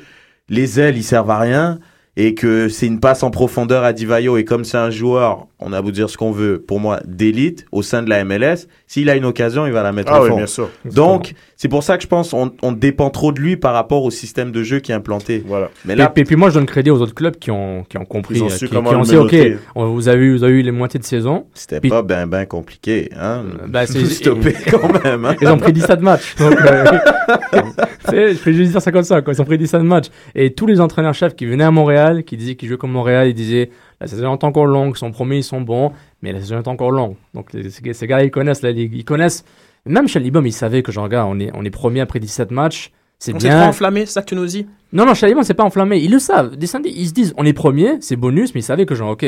[0.49, 1.79] les ailes, ils servent à rien,
[2.15, 5.73] et que c'est une passe en profondeur à Divayo, et comme c'est un joueur, on
[5.73, 9.09] a beau dire ce qu'on veut, pour moi, d'élite, au sein de la MLS, s'il
[9.09, 10.37] a une occasion, il va la mettre ah au oui, fond.
[10.37, 10.69] bien sûr.
[10.85, 14.03] Donc, c'est pour ça que je pense on, on dépend trop de lui par rapport
[14.03, 15.43] au système de jeu qui est implanté.
[15.45, 15.69] Voilà.
[15.85, 17.97] Mais Et, là, puis, puis moi je donne crédit aux autres clubs qui ont, qui
[17.97, 19.35] ont compris, Ils ont euh, su qui, comment qui ont dit ok,
[19.75, 21.47] on- vous avez eu, vous avez eu les moitiés de saison.
[21.55, 23.43] c'était puis- pas ben ben compliqué, hein.
[23.67, 25.25] Bah, c'est- stoppé quand même.
[25.25, 25.35] Hein?
[25.41, 26.35] Ils ont pris 17 matchs.
[26.37, 26.85] Donc, euh,
[28.11, 29.21] je vais juste dire ça comme ça.
[29.21, 29.33] Quoi.
[29.33, 30.07] Ils ont pris 17 matchs.
[30.35, 33.33] Et tous les entraîneurs-chefs qui venaient à Montréal, qui disaient qu'ils jouaient comme Montréal, ils
[33.33, 36.57] disaient la saison est encore longue, ils sont promis, ils sont bons, mais la saison
[36.61, 37.15] est encore longue.
[37.33, 38.93] Donc les- ces, gars, ils connaissent la ligue.
[38.95, 39.43] Ils connaissent.
[39.85, 42.91] Même Chalibom, ils savaient que genre, on est, on est premier après 17 matchs.
[43.19, 43.67] C'est On s'est bien.
[43.67, 44.67] enflammé, c'est ça que tu nous dis?
[44.93, 45.97] Non, non, Chalibom, c'est pas enflammé.
[45.99, 46.55] Ils le savent.
[46.55, 49.25] Descendez, ils se disent, on est premier, c'est bonus, mais ils savaient que genre, ok,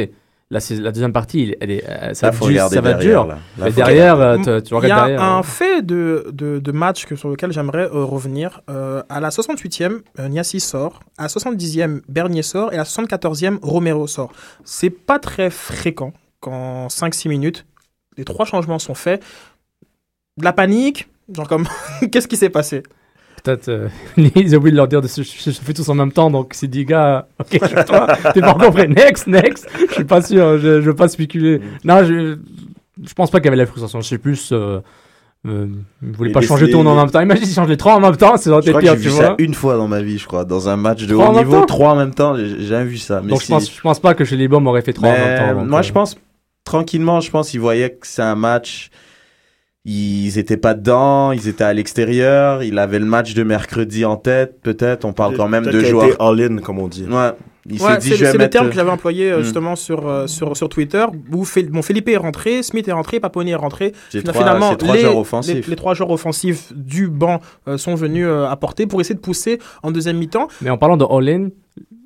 [0.52, 2.98] la, la deuxième partie, elle, elle est, euh, ça, Là, faut ça va être derrière.
[3.00, 3.28] dur.
[3.28, 3.36] Là.
[3.58, 4.50] Là, Mais derrière, regarder.
[4.50, 5.24] euh, tu, tu Il y regardes a derrière.
[5.24, 8.62] un euh, fait de, de, de match que, sur lequel j'aimerais euh, revenir.
[8.70, 11.02] Euh, à la 68e, euh, Niassi sort.
[11.18, 12.72] À la 70e, Bernier sort.
[12.74, 14.32] Et à la 74e, Romero sort.
[14.64, 17.66] C'est pas très fréquent qu'en 5-6 minutes,
[18.18, 19.22] les trois changements sont faits.
[20.38, 21.68] De la panique, genre comme,
[22.12, 22.82] qu'est-ce qui s'est passé?
[23.44, 26.30] Peut-être, euh, ils ont oublié de leur dire de se chauffer tous en même temps,
[26.30, 29.68] donc c'est dit, gars, ok, chauffe-toi, t'es pas encore prêt, next, next.
[29.90, 31.62] Je suis pas sûr, je, je veux pas spéculer.
[31.84, 32.38] Non, je,
[33.04, 34.80] je pense pas qu'il y avait la frustration, je sais plus, euh,
[35.48, 35.68] euh,
[36.02, 37.22] ils voulaient pas changer tout en même temps.
[37.22, 39.04] Imagine s'ils changent les trois en même temps, c'est dans tes crois que pire, j'ai
[39.04, 39.24] tu vu vois.
[39.24, 41.92] ça une fois dans ma vie, je crois, dans un match de haut niveau, trois
[41.92, 42.36] en même temps.
[42.36, 43.22] J'ai jamais vu ça.
[43.24, 45.14] Mais Donc je pense, je pense pas que chez les bombes aurait fait trois en
[45.14, 45.60] même temps.
[45.62, 46.18] donc, moi, euh, je pense
[46.66, 48.90] tranquillement, je pense qu'ils voyaient que c'est un match.
[49.86, 52.64] Ils étaient pas dedans, ils étaient à l'extérieur.
[52.64, 55.06] Il avait le match de mercredi en tête, peut-être.
[55.06, 56.22] On parle quand même de joueurs.
[56.22, 57.06] all-in, comme on dit.
[57.06, 57.32] Ouais.
[57.70, 58.52] Il Ouais, s'est dit, c'est le mettre.
[58.52, 59.44] terme que j'avais employé euh, Hmm.
[59.44, 61.06] justement sur, euh, sur, sur Twitter.
[61.32, 63.94] Où bon, Felipe est rentré, Smith est rentré, Paponi est rentré.
[64.24, 65.68] Trois, finalement, trois les, joueurs les, offensifs.
[65.68, 69.60] les trois joueurs offensifs du banc euh, sont venus euh, apporter pour essayer de pousser
[69.84, 70.48] en deuxième mi-temps.
[70.62, 71.50] Mais en parlant de all-in,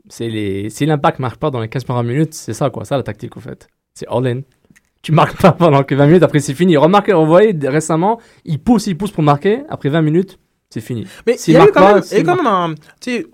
[0.10, 0.70] c'est les...
[0.70, 3.38] si l'impact marque pas dans les 15 premières minutes, c'est ça quoi, ça la tactique
[3.38, 3.68] au fait.
[3.94, 4.42] C'est all-in.
[5.04, 6.78] Tu marques pas pendant que 20 minutes, après c'est fini.
[6.78, 10.40] Remarquez, on voyait récemment, il pousse, il pousse pour marquer, après 20 minutes,
[10.70, 11.06] c'est fini.
[11.28, 12.76] Mais il y a eu quand pas, même, il y a eu s'il quand même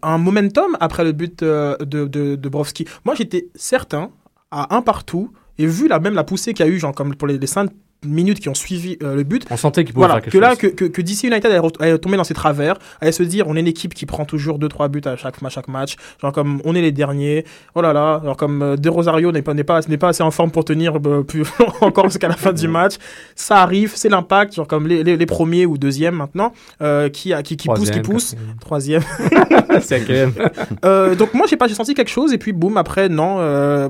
[0.02, 2.86] un, momentum après le but euh, de, de, de Brovski.
[3.06, 4.10] Moi, j'étais certain,
[4.50, 7.14] à un partout, et vu la, même la poussée qu'il y a eu, genre comme
[7.14, 7.70] pour les, les 5
[8.06, 10.38] minutes qui ont suivi euh, le but, On sentait qu'il pouvait voilà, faire quelque que
[10.38, 10.58] là, chose.
[10.60, 13.56] que, que, que DC United allait, allait tomber dans ses travers, allait se dire, on
[13.56, 16.62] est une équipe qui prend toujours 2-3 buts à chaque, à chaque match, genre comme
[16.64, 19.64] on est les derniers, oh là là, genre comme euh, De Rosario n'est pas, n'est
[19.64, 21.44] pas, n'est pas assez en forme pour tenir euh, plus
[21.82, 22.96] encore jusqu'à la fin du match,
[23.36, 26.54] ça arrive, c'est l'impact, genre comme les, les, les premiers ou deuxièmes maintenant,
[27.12, 29.02] qui, qui, qui pousse, qui Troisième, pousse, troisième.
[29.82, 30.32] Cinquième.
[31.18, 32.34] Donc moi j'ai pas j'ai senti quelque chose.
[32.34, 33.90] Et puis boum après non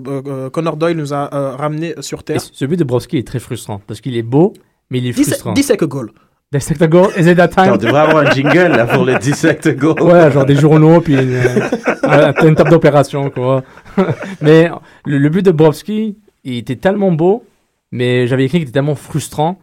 [0.51, 2.41] Connor Doyle nous a ramené sur Et terre.
[2.41, 4.53] ce but de Brovski est très frustrant parce qu'il est beau,
[4.89, 5.53] mais il est 10 frustrant.
[5.53, 6.11] 10 seconds goal.
[6.51, 7.73] Dissect the goal, is it that time?
[7.73, 10.01] on devrait avoir un jingle là pour le dissect goal.
[10.01, 13.63] Ouais, genre des journaux, puis une, euh, une table d'opération, quoi.
[14.41, 14.67] mais
[15.05, 17.43] le, le but de Brovski, il était tellement beau,
[17.91, 19.59] mais j'avais écrit qu'il était tellement frustrant,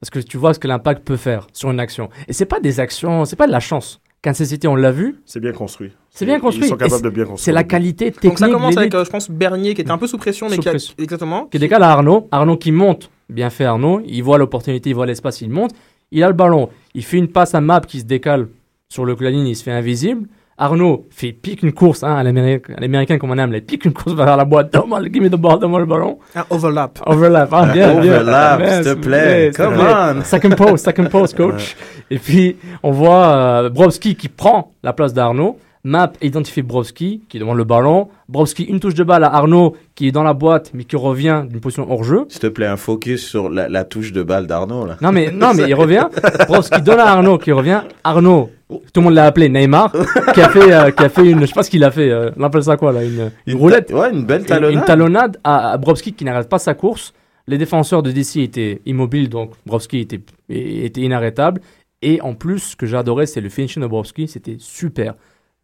[0.00, 2.08] parce que tu vois ce que l'impact peut faire sur une action.
[2.26, 4.00] Et c'est pas des actions, c'est pas de la chance.
[4.22, 5.92] Kansas City, on l'a vu, C'est bien construit.
[6.10, 6.64] C'est bien construit.
[6.64, 7.44] Ils sont capables de bien construire.
[7.44, 9.96] c'est la qualité technique Donc ça commence avec euh, je pense Bernier qui était un
[9.98, 10.94] peu sous pression mais Sous qui a- pression.
[10.98, 11.46] exactement.
[11.46, 12.28] qui décale à Arnaud.
[12.30, 14.02] Arnaud qui monte, bien fait Arnaud.
[14.06, 15.72] Il voit l'opportunité, il voit l'espace, il monte.
[16.10, 16.68] Il a le ballon.
[16.94, 18.48] Il fait une passe à Map qui se décale
[18.88, 20.26] sur le ligne, il se fait invisible.
[20.60, 24.14] Arnaud fait pique une course, hein, à l'américain comme on aime, il pique une course
[24.14, 24.70] vers la boîte.
[24.70, 26.18] Donne-moi, give me the ball, donne-moi le ballon.
[26.34, 26.98] Un overlap.
[27.06, 28.12] Overlap, ah, bien, bien.
[28.20, 29.50] Overlap, s'il te plaît.
[29.56, 30.22] Come on.
[30.22, 31.76] Second post, second post, coach.
[32.10, 35.58] Et puis, on voit euh, Brovski qui prend la place d'Arnaud.
[35.82, 38.08] Map identifie Brovski qui demande le ballon.
[38.28, 41.44] Brovski, une touche de balle à Arnaud qui est dans la boîte mais qui revient
[41.48, 42.26] d'une position hors jeu.
[42.28, 44.96] S'il te plaît, un focus sur la, la touche de balle d'Arnaud, là.
[45.00, 46.06] Non mais, non, mais il revient.
[46.48, 47.80] Brovski donne à Arnaud qui revient.
[48.04, 49.90] Arnaud, tout le monde l'a appelé Neymar,
[50.34, 52.10] qui a fait, euh, qui a fait une, je sais pas ce qu'il a fait,
[52.10, 53.86] euh, on appelle ça quoi là, une, une roulette.
[53.86, 54.74] ta- Ouais, une belle Une- talonnade.
[54.80, 57.14] Une talonnade à, à Brovski qui n'arrête pas sa course.
[57.46, 61.62] Les défenseurs de DC étaient immobiles, donc Brovski était, était inarrêtable.
[62.02, 65.14] Et en plus, ce que adoré, c'est le finishing de Brovski, c'était super.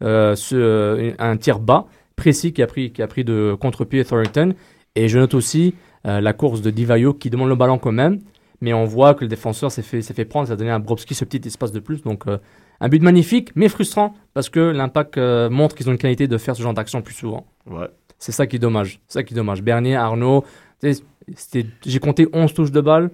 [0.02, 4.54] Euh, ce, un tir bas, précis, qui a pris, qui a pris de contre-pied Thornton.
[4.94, 5.74] Et je note aussi
[6.06, 8.20] euh, la course de Divayo qui demande le ballon quand même.
[8.60, 10.78] Mais on voit que le défenseur s'est fait, s'est fait prendre, ça a donné à
[10.78, 12.02] Brovski ce petit espace de plus.
[12.02, 12.38] Donc euh,
[12.80, 16.38] un but magnifique, mais frustrant, parce que l'impact euh, montre qu'ils ont une qualité de
[16.38, 17.46] faire ce genre d'action plus souvent.
[17.66, 17.88] Ouais.
[18.18, 19.00] C'est ça qui est dommage.
[19.08, 19.62] C'est ça qui est dommage.
[19.62, 20.44] Bernier, Arnaud,
[20.82, 23.10] j'ai compté 11 touches de balle,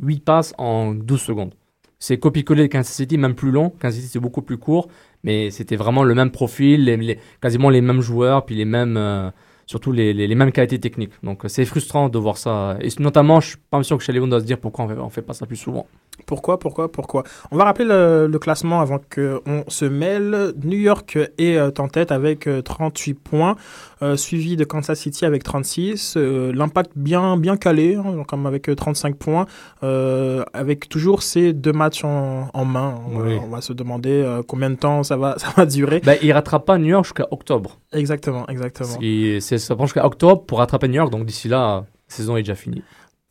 [0.00, 1.54] 8 passes en 12 secondes.
[2.00, 3.70] C'est copier-coller de Kansas City, même plus long.
[3.70, 4.88] Kansas City, c'est beaucoup plus court,
[5.24, 8.96] mais c'était vraiment le même profil, les- les- quasiment les mêmes joueurs, puis les mêmes,
[8.96, 9.30] euh,
[9.66, 11.12] surtout les, les- mêmes qualités techniques.
[11.22, 12.76] Donc euh, c'est frustrant de voir ça.
[12.80, 15.10] Et notamment, je suis pas sûr que Chalevon doit se dire pourquoi on fait, on
[15.10, 15.86] fait pas ça plus souvent.
[16.26, 17.24] Pourquoi, pourquoi, pourquoi?
[17.50, 20.52] On va rappeler le, le classement avant qu'on se mêle.
[20.62, 23.56] New York est euh, en tête avec euh, 38 points,
[24.02, 26.14] euh, suivi de Kansas City avec 36.
[26.16, 29.46] euh, L'impact bien, bien calé, hein, comme avec euh, 35 points,
[29.82, 32.94] euh, avec toujours ces deux matchs en, en main.
[33.10, 33.38] On, va- Oui.
[33.44, 36.00] on va se demander euh, combien de temps ça va, ça va durer.
[36.04, 37.78] Ben, il rattrape pas New York jusqu'à octobre.
[37.92, 38.96] Exactement, exactement.
[39.40, 42.42] C'est ça prend jusqu'à octobre pour rattraper New York, donc d'ici là, la saison est
[42.42, 42.82] déjà finie.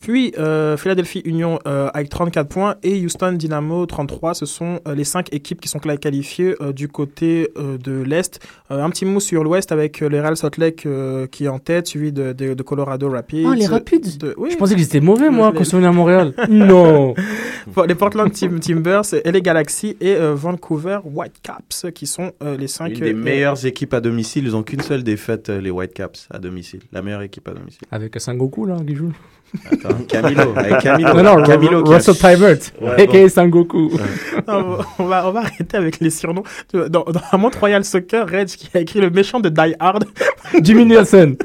[0.01, 4.33] Puis euh, Philadelphie Union euh, avec 34 points et Houston Dynamo 33.
[4.33, 8.39] Ce sont euh, les cinq équipes qui sont qualifiées euh, du côté euh, de l'Est.
[8.71, 11.49] Euh, un petit mot sur l'Ouest avec euh, les Real Salt Lake euh, qui est
[11.49, 13.45] en tête, suivi de, de- de Colorado Rapids.
[13.47, 15.77] Ah, les Rapids de- oui, Je pensais qu'ils étaient mauvais, moi, Les- quand ils sont
[15.77, 16.33] venus à Montréal.
[16.49, 17.13] non
[17.87, 22.67] les Portland Tim- Timbers, et les Galaxy et euh, Vancouver Whitecaps qui sont euh, les
[22.67, 24.45] cinq Une des euh, meilleures équipes à domicile.
[24.45, 26.79] Ils ont qu'une seule défaite, les Whitecaps, à domicile.
[26.91, 27.81] La meilleure équipe à domicile.
[27.91, 29.11] Avec Sangoku, là, qui joue.
[29.71, 30.53] Attends, Camilo.
[30.55, 31.13] Avec Camilo.
[31.13, 33.29] Non, non, Camilo Russell Tybert, Ouais, a.k.a.
[33.29, 33.91] Sangoku.
[34.47, 36.43] Non, on, va, on va arrêter avec les surnoms.
[36.73, 40.05] Dans, dans un Mont Royal Soccer, Reg qui a écrit le méchant de Die Hard.
[40.61, 41.35] Jimmy Nielsen.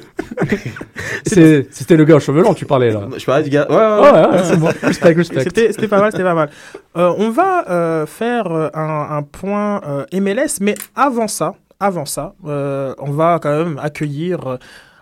[1.27, 3.03] C'est- C'était le gars aux cheveux longs, tu parlais, là.
[3.16, 3.66] Je parlais du gars.
[3.69, 4.69] Ouais, Ouais, ouais, ouais, ouais, c'est bon.
[4.83, 5.40] Respect, respect.
[5.45, 6.51] C'était c'était pas mal, c'était pas mal.
[6.97, 12.07] Euh, on va euh, faire euh, un, un point euh, MLS, mais avant ça, avant
[12.07, 14.57] ça, euh, on va quand même accueillir euh,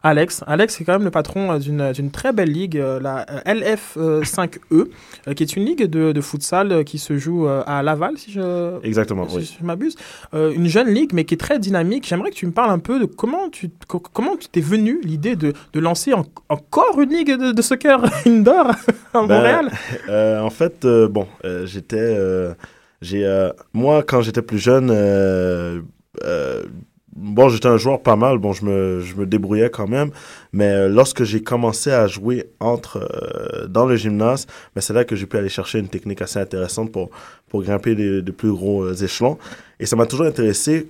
[0.05, 0.45] Alex.
[0.47, 1.59] Alex est quand même le patron euh,
[1.93, 4.87] d'une très belle ligue, euh, la euh, LF5E,
[5.29, 8.79] euh, qui est une ligue de, de futsal qui se joue à Laval, si je,
[8.85, 9.57] Exactement, si oui.
[9.61, 9.97] je m'abuse.
[10.33, 12.07] Une jeune ligue, mais qui est très dynamique.
[12.07, 15.01] J'aimerais que tu me parles un peu de comment tu co- comment tu t'es venu
[15.03, 18.75] l'idée de, de lancer en- encore une ligue de, de soccer indoor à
[19.15, 19.71] Ben, Montréal?
[20.11, 22.17] Euh, en fait, euh, bon, euh, j'étais,
[23.01, 24.91] j'ai, moi, quand j'étais plus jeune,
[27.15, 30.11] bon, j'étais un joueur pas mal, bon, je me, je me débrouillais quand même,
[30.53, 35.05] mais euh, lorsque j'ai commencé à jouer entre, euh, dans le gymnase, ben, c'est là
[35.05, 37.11] que j'ai pu aller chercher une technique assez intéressante pour,
[37.49, 39.39] pour grimper les, plus gros euh, échelons,
[39.81, 40.89] et ça m'a toujours intéressé.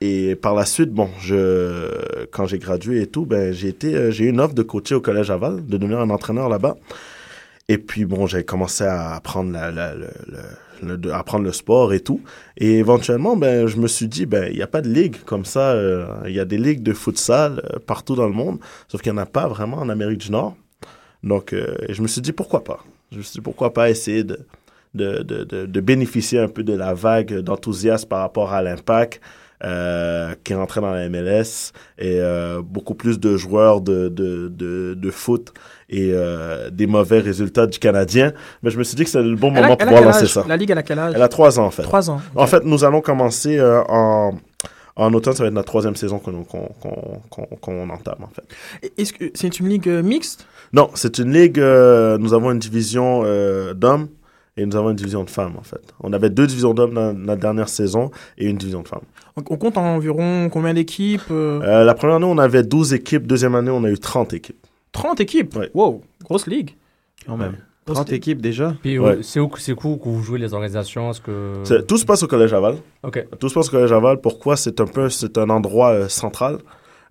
[0.00, 4.10] Et par la suite, bon, je, quand j'ai gradué et tout, ben, j'ai été, euh,
[4.12, 6.76] j'ai eu une offre de coacher au collège Aval, de devenir un entraîneur là-bas.
[7.68, 10.06] Et puis, bon, j'ai commencé à apprendre, la, la- le,
[10.82, 12.22] le- apprendre le sport et tout.
[12.56, 15.44] Et éventuellement, ben, je me suis dit, ben, il n'y a pas de ligue comme
[15.44, 15.72] ça.
[15.72, 19.12] euh, Il y a des ligues de futsal euh, partout dans le monde, sauf qu'il
[19.12, 20.56] n'y en a pas vraiment en Amérique du Nord.
[21.22, 22.84] Donc, euh, je me suis dit, pourquoi pas?
[23.12, 24.38] Je me suis dit, pourquoi pas essayer de,
[24.94, 29.20] de, de, de, de bénéficier un peu de la vague d'enthousiasme par rapport à l'impact
[29.64, 34.48] euh, qui est rentré dans la MLS et euh, beaucoup plus de joueurs de, de,
[34.48, 35.52] de, de foot
[35.90, 38.32] et euh, des mauvais résultats du Canadien.
[38.62, 40.44] Mais je me suis dit que c'était le bon moment pour pouvoir lancer ça.
[40.46, 41.12] La ligue, elle a quel âge?
[41.16, 41.82] Elle a trois ans, en fait.
[41.82, 42.20] Trois ans.
[42.34, 44.32] En fait, nous allons commencer euh, en,
[44.96, 45.34] en automne.
[45.34, 48.90] Ça va être notre troisième saison qu'on qu'on qu'on qu'on- qu'on entame, en fait.
[49.00, 50.46] Est-ce que c'est une ligue euh, mixte?
[50.72, 51.58] Non, c'est une ligue.
[51.58, 53.22] nous avons une division
[53.74, 54.08] d'hommes
[54.58, 55.80] et nous avons une division de femmes, en fait.
[56.02, 59.00] On avait deux divisions d'hommes dans la dernière saison et une division de femmes.
[59.36, 63.26] on, compte environ combien d'équipes Euh, la première année, on avait 12 équipes.
[63.26, 64.58] Deuxième année, on a eu 30 équipes.
[64.92, 65.70] 30 équipes Ouais.
[65.74, 66.76] Wow, grosse ligue.
[67.26, 67.56] Quand même.
[67.86, 68.16] Grosse 30 ligue.
[68.16, 68.74] équipes déjà.
[68.82, 69.18] Puis Ouais.
[69.22, 71.10] c'est où, c'est où que vous jouez les organisations?
[71.10, 71.54] Est-ce que...
[71.64, 72.76] C'est- Tout se passe au Collège Aval.
[73.02, 73.26] Ok.
[73.40, 74.20] Tout se passe au Collège Aval.
[74.20, 74.56] Pourquoi?
[74.56, 76.58] C'est un peu, c'est un endroit euh, central.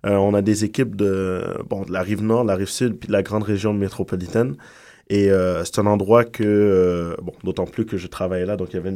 [0.06, 2.96] Euh, on a des équipes de, bon, de la rive nord, de la rive sud,
[2.98, 4.54] puis de la grande région métropolitaine.
[5.10, 8.68] Et euh, c'est un endroit que, euh, bon, d'autant plus que je travaillais là, donc
[8.72, 8.90] il y avait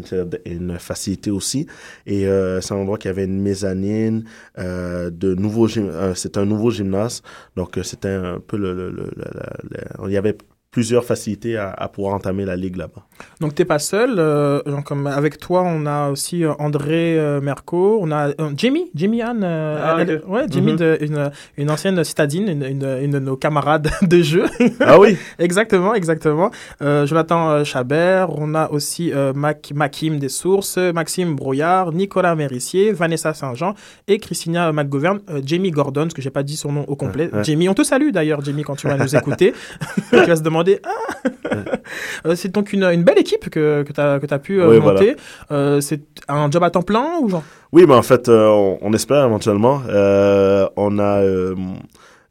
[0.46, 1.66] une, facilité aussi.
[2.06, 4.24] Et euh, c'est un endroit qui avait une mezzanine,
[4.58, 7.22] euh, de nouveaux euh, c'est un nouveau gymnase.
[7.56, 10.36] Donc euh, c'était un peu le, le- le- le- il y avait
[10.72, 13.02] plusieurs facilités à, à pouvoir entamer la ligue là-bas.
[13.40, 14.18] Donc t'es pas seul.
[14.18, 18.50] euh, genre, comme avec toi, on a aussi euh, André euh, Merco, on a euh,
[18.56, 20.78] Jimmy, Jimmy Anne, euh, Ah, ouais, Jimmy, Mhm.
[20.78, 24.46] de- une, une ancienne citadine, une, une, une de nos camarades de jeu.
[24.80, 26.50] Ah oui exactement, exactement.
[26.80, 32.92] Euh, Jonathan Chabert, on a aussi euh, Mac, Makim des Sources, Maxime Brouillard, Nicolas Mérissier,
[32.92, 33.74] Vanessa Saint-Jean
[34.08, 37.28] et Christina McGovern, euh, Jamie Gordon, parce que j'ai pas dit son nom au complet.
[37.30, 37.44] Ouais, ouais.
[37.44, 39.52] Jamie, on te salue d'ailleurs, Jamie, quand tu vas nous écouter.
[40.10, 41.28] tu vas se demander, ah
[42.24, 44.78] Euh, C'est donc une, une belle équipe que, que tu as, as pu euh, Oui,
[44.80, 45.16] monter.
[45.50, 47.42] Euh, c'est un job à temps plein ou genre?
[47.72, 49.82] Oui, mais en fait, on, on espère éventuellement.
[50.76, 51.22] On a,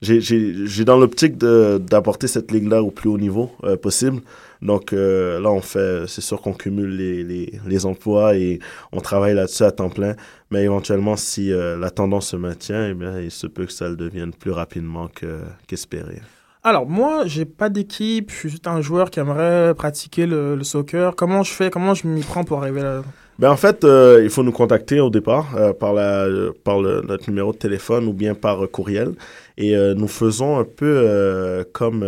[0.02, 4.22] j'ai, dans l'optique d'apporter cette ligue-là au plus haut niveau euh, possible.
[4.62, 8.60] Donc euh, là, on fait, c'est sûr qu'on cumule les, les, les emplois et
[8.92, 10.16] on travaille là-dessus à temps plein.
[10.50, 13.90] Mais éventuellement, si euh, la tendance se maintient, eh bien, il se peut que ça
[13.90, 16.22] le devienne plus rapidement que, qu'espéré.
[16.64, 21.16] Alors moi, j'ai pas d'équipe, je suis juste un joueur qui aimerait pratiquer le, soccer.
[21.16, 23.02] Comment je fais Comment je m'y prends pour arriver là?
[23.40, 26.28] Ben en fait, euh, il faut nous contacter au départ euh, par, la,
[26.64, 29.14] par notre numéro de téléphone ou bien par euh, courriel.
[29.58, 32.04] Et nous faisons un peu comme,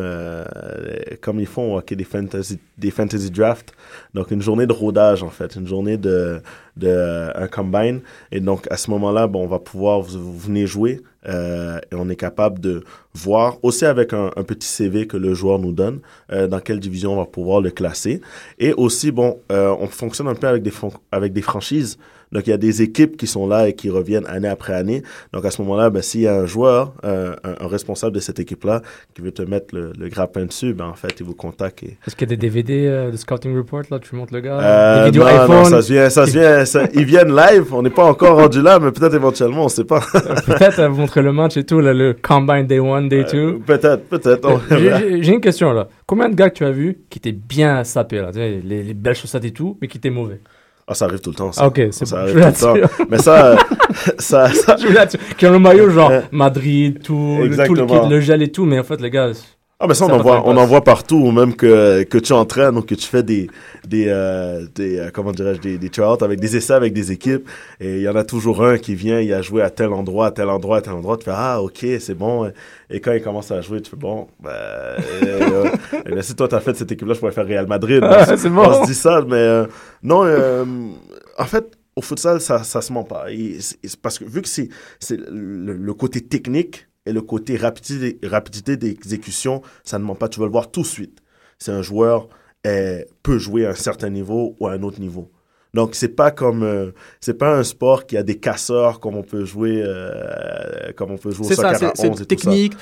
[1.21, 3.73] comme ils font des fantasy, des fantasy drafts.
[4.15, 6.41] Donc une journée de rodage en fait, une journée de,
[6.77, 8.01] de un combine.
[8.31, 11.95] Et donc à ce moment-là, bon, on va pouvoir, vous, vous venez jouer euh, et
[11.95, 15.99] on est capable de voir, aussi avec un, petit CV que le joueur nous donne,
[16.32, 18.21] euh, dans quelle division on va pouvoir le classer.
[18.59, 21.97] Et aussi, bon, euh, on fonctionne un peu avec des franchises.
[22.34, 25.03] Donc, il y a des équipes qui sont là et qui reviennent année après année.
[25.31, 28.19] Donc, à ce moment-là, ben, s'il y a un joueur, euh, un, un responsable de
[28.19, 28.81] cette équipe-là
[29.13, 31.84] qui veut te mettre le, le grappin dessus, ben, en fait, il vous contacte.
[31.84, 31.97] Et...
[32.07, 34.59] Est-ce qu'il y a des DVD euh, de Scouting Report, là, tu montres le gars
[34.59, 35.55] Euh, Des vidéos non, iPhone?
[35.57, 37.73] non, ça se vient, ça se vient, ça- ils viennent live.
[37.73, 39.99] On n'est pas encore rendu là, mais peut-être éventuellement, on sait pas.
[40.45, 43.38] Peut-être euh, vous montrer le match et tout, là, le Combine Day 1, Day 2.
[43.38, 44.45] Euh, peut-être, peut-être.
[44.49, 45.88] on J'ai- une question là.
[46.07, 49.15] Combien de gars que tu as vu qui étaient bien sapés là, les, les belles
[49.15, 50.39] chaussettes et tout, mais qui étaient mauvais?
[50.88, 51.51] Ah, ça arrive tout le temps.
[51.51, 51.65] Ça.
[51.65, 52.21] Ok, c'est ça bon.
[52.23, 53.05] arrive Je tout le temps.
[53.09, 53.55] Mais ça, euh,
[54.17, 55.07] ça, ça, Je voulais.
[55.38, 56.11] Qui ont le maillot genre.
[56.31, 59.31] Madrid, tout, le, tout le le gel et tout, mais en fait les gars,
[59.84, 62.17] Ah, mais ça, on Ça en voit, on en voit partout, ou même que, que
[62.17, 63.49] tu entraînes ou que tu fais des,
[63.86, 67.49] des, euh, des euh, comment dirais-je, des, des tryouts avec des essais avec des équipes.
[67.81, 70.27] Et il y en a toujours un qui vient, il a joué à tel endroit,
[70.27, 71.17] à tel endroit, à tel endroit.
[71.17, 72.49] Tu fais, ah, ok, c'est bon.
[72.89, 75.69] Et quand il commence à jouer, tu fais, bon, ben, euh,
[76.09, 77.99] eh si toi t'as fait cette équipe-là, je pourrais faire Real Madrid.
[78.03, 78.61] Ah, On bon.
[78.65, 79.65] On se dit ça, mais euh,
[80.01, 80.63] non, euh,
[81.38, 81.65] en fait,
[81.97, 83.25] au futsal, ça, ça se ment pas.
[83.34, 83.57] Et
[84.01, 84.69] parce que vu que c'est,
[85.01, 90.29] c'est le, le côté technique et le côté rapidité, rapidité d'exécution, ça ne ment pas.
[90.29, 91.19] Tu vas le voir tout de suite.
[91.59, 92.29] C'est un joueur
[92.65, 95.29] euh, peut jouer à un certain niveau ou à un autre niveau.
[95.76, 99.24] Donc c'est pas comme euh, c'est pas un sport qui a des casseurs comme on
[99.24, 102.07] peut jouer euh, comme on peut jouer au C'est ça, soccer c'est à 11 c'est
[102.07, 102.26] et tout ça.
[102.26, 102.74] technique,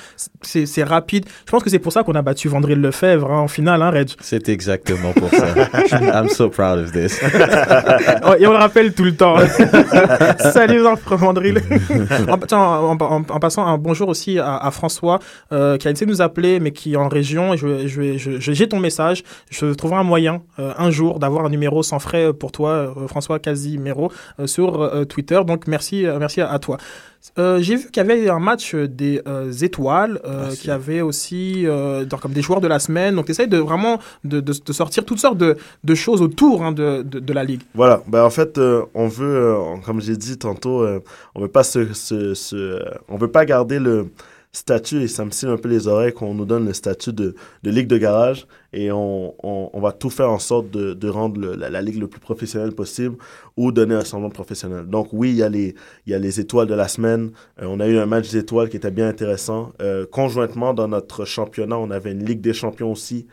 [0.42, 1.24] c'est c'est rapide.
[1.46, 3.90] Je pense que c'est pour ça qu'on a battu Vandril Lefebvre hein, en finale, hein,
[3.90, 4.10] Reg?
[4.20, 5.46] C'est exactement pour ça.
[5.90, 7.18] I'm so proud of this.
[8.24, 9.36] Oh, et on le rappelle tout le temps.
[10.52, 11.60] Salut Vandril.
[12.28, 15.18] en, tiens, en, en- en passant un bonjour aussi à, à François
[15.52, 17.54] euh, qui a essayé de nous appeler mais qui est en région.
[17.54, 19.22] Et je, vais- je, vais- je- je- j'ai ton message.
[19.50, 23.06] Je trouverai un moyen euh, un jour d'avoir un numéro sans frais pour toi, euh,
[23.08, 24.10] François Casimiro,
[24.40, 25.40] euh, sur euh, Twitter.
[25.46, 26.76] Donc merci, merci à, à toi.
[27.38, 31.02] Euh, j'ai vu qu'il y avait un match des euh, étoiles, euh, Ah, y avait
[31.02, 33.14] aussi dans- comme des joueurs de la semaine.
[33.14, 36.64] Donc, tu essayes de vraiment de, de- de sortir toutes sortes de, de choses autour
[36.64, 37.60] hein, de, la ligue.
[37.74, 38.58] Voilà, ben en fait,
[38.94, 39.54] on veut,
[39.86, 40.84] comme j'ai dit tantôt,
[41.36, 44.08] on veut pas se, se, se- on veut pas garder le
[44.54, 47.34] statut et ça me signe un peu les oreilles qu'on nous donne le statut de,
[47.62, 51.08] de ligue de garage et on, on, on va tout faire en sorte de, de
[51.08, 53.16] rendre la, la ligue le plus professionnelle possible
[53.56, 54.86] ou donner un semblant professionnel.
[54.86, 55.74] Donc oui, il y a les,
[56.06, 57.30] il y a les étoiles de la semaine.
[57.62, 59.72] Euh, on a eu un match d'étoiles qui était bien intéressant.
[59.80, 63.26] Euh, conjointement dans notre championnat, on avait une ligue des champions aussi.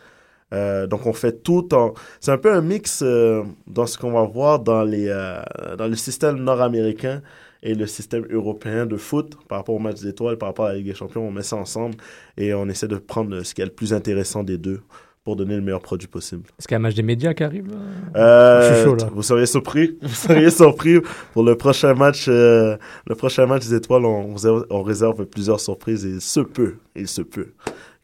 [0.53, 4.13] Euh, donc on fait tout en c'est un peu un mix euh, dans ce qu'on
[4.13, 5.41] va voir dans les euh,
[5.77, 7.21] dans le système nord-américain
[7.63, 10.75] et le système européen de foot par rapport au match d'étoiles, par rapport à la
[10.77, 11.95] Ligue des Champions, on met ça ensemble
[12.37, 14.79] et on essaie de prendre ce qui est le plus intéressant des deux
[15.25, 16.43] pour donner le meilleur produit possible.
[16.57, 17.75] est-ce qu'il y a un match des médias qui arrive là
[18.15, 19.09] Euh, Je suis chaud, là.
[19.13, 20.99] Vous seriez surpris, vous seriez surpris
[21.33, 25.59] pour le prochain match, euh, le prochain match des étoiles, on, réserve- on réserve plusieurs
[25.59, 27.49] surprises et il se peut, il se peut.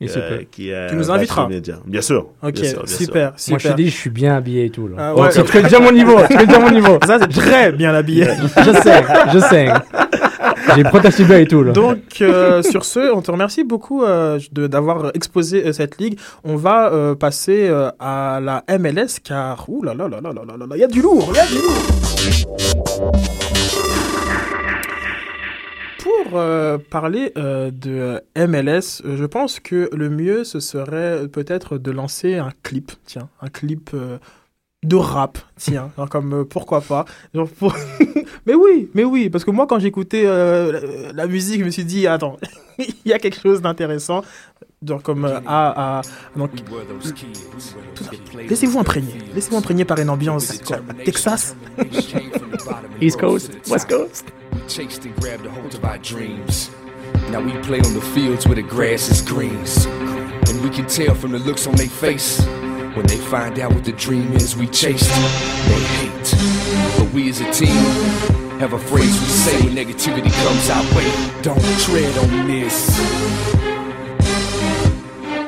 [0.01, 1.47] Euh, y ait Tu nous inviteras.
[1.85, 2.27] Bien sûr.
[2.43, 2.97] Ok, bien sûr, bien sûr.
[3.05, 4.95] super, Moi je te dis, je suis bien habillé et tout là.
[4.99, 6.99] Ah Donc, tu connais déjà mon niveau, tu connais déjà mon niveau.
[7.07, 8.25] Ça, c'est très bien habillé.
[8.57, 9.67] Je sais, je sais.
[10.75, 11.71] J'ai protégé bien et tout là.
[11.71, 16.19] Donc, euh, sur ce, on te remercie beaucoup euh, de- d'avoir exposé euh, cette ligue.
[16.43, 20.41] On va euh, passer euh, à la MLS car, ouh là là là là là
[20.45, 23.54] là là, il y a du lourd, il y a du lourd.
[26.05, 31.79] Pour euh, parler euh, de MLS, euh, je pense que le mieux, ce serait peut-être
[31.79, 33.89] de lancer un clip, tiens, un clip
[34.85, 37.05] de rap, tiens, genre comme euh, pourquoi pas.
[37.33, 37.75] Genre pour-
[38.45, 41.71] mais oui, mais oui, parce que moi, quand j'écoutais euh, la, la musique, je me
[41.71, 42.37] suis dit, attends,
[42.79, 44.23] il y a quelque chose d'intéressant.
[44.85, 46.01] Genre comme euh, à, à-
[46.37, 46.51] donc,
[48.49, 51.55] laissez-vous imprégner, laissez-vous imprégner par une ambiance quoi, Texas.
[53.01, 54.25] East Coast, West Coast.
[54.53, 56.69] We chased and grabbed a hold of our dreams.
[57.31, 59.57] Now we play on the fields where the grass is green.
[60.49, 62.39] And we can tell from the looks on their face.
[62.95, 66.97] When they find out what the dream is we chased, they hate.
[66.97, 67.75] But we as a team
[68.59, 71.41] have a phrase we say when negativity comes our way.
[71.41, 73.74] Don't tread on this.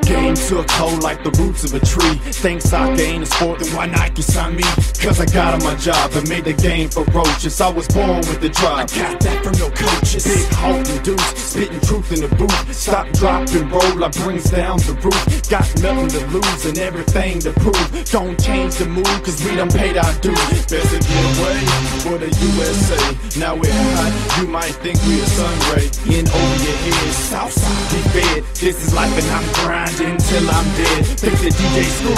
[0.08, 2.16] Game took hold like the roots of a tree.
[2.32, 4.64] Think soccer ain't a sport, then why Nike sign me?
[5.04, 7.60] Cause I got on my job and made the game ferocious.
[7.60, 8.88] I was born with the drive.
[8.88, 10.24] I got that from no coaches.
[10.24, 12.74] Big and Deuce, spitting truth in the booth.
[12.74, 15.20] Stop, drop, and roll, I brings down the roof.
[15.50, 17.88] Got nothing to lose and everything to prove.
[18.10, 20.40] Don't change the mood, cause we done paid our dues.
[20.72, 21.60] Best to get away
[22.00, 23.04] for the USA.
[23.38, 25.92] Now we're hot, you might think we a sun ray.
[26.16, 28.44] In over your head, Southside, be fed.
[28.56, 31.06] This is life and I'm grinding till I'm dead.
[31.18, 32.14] The DJ to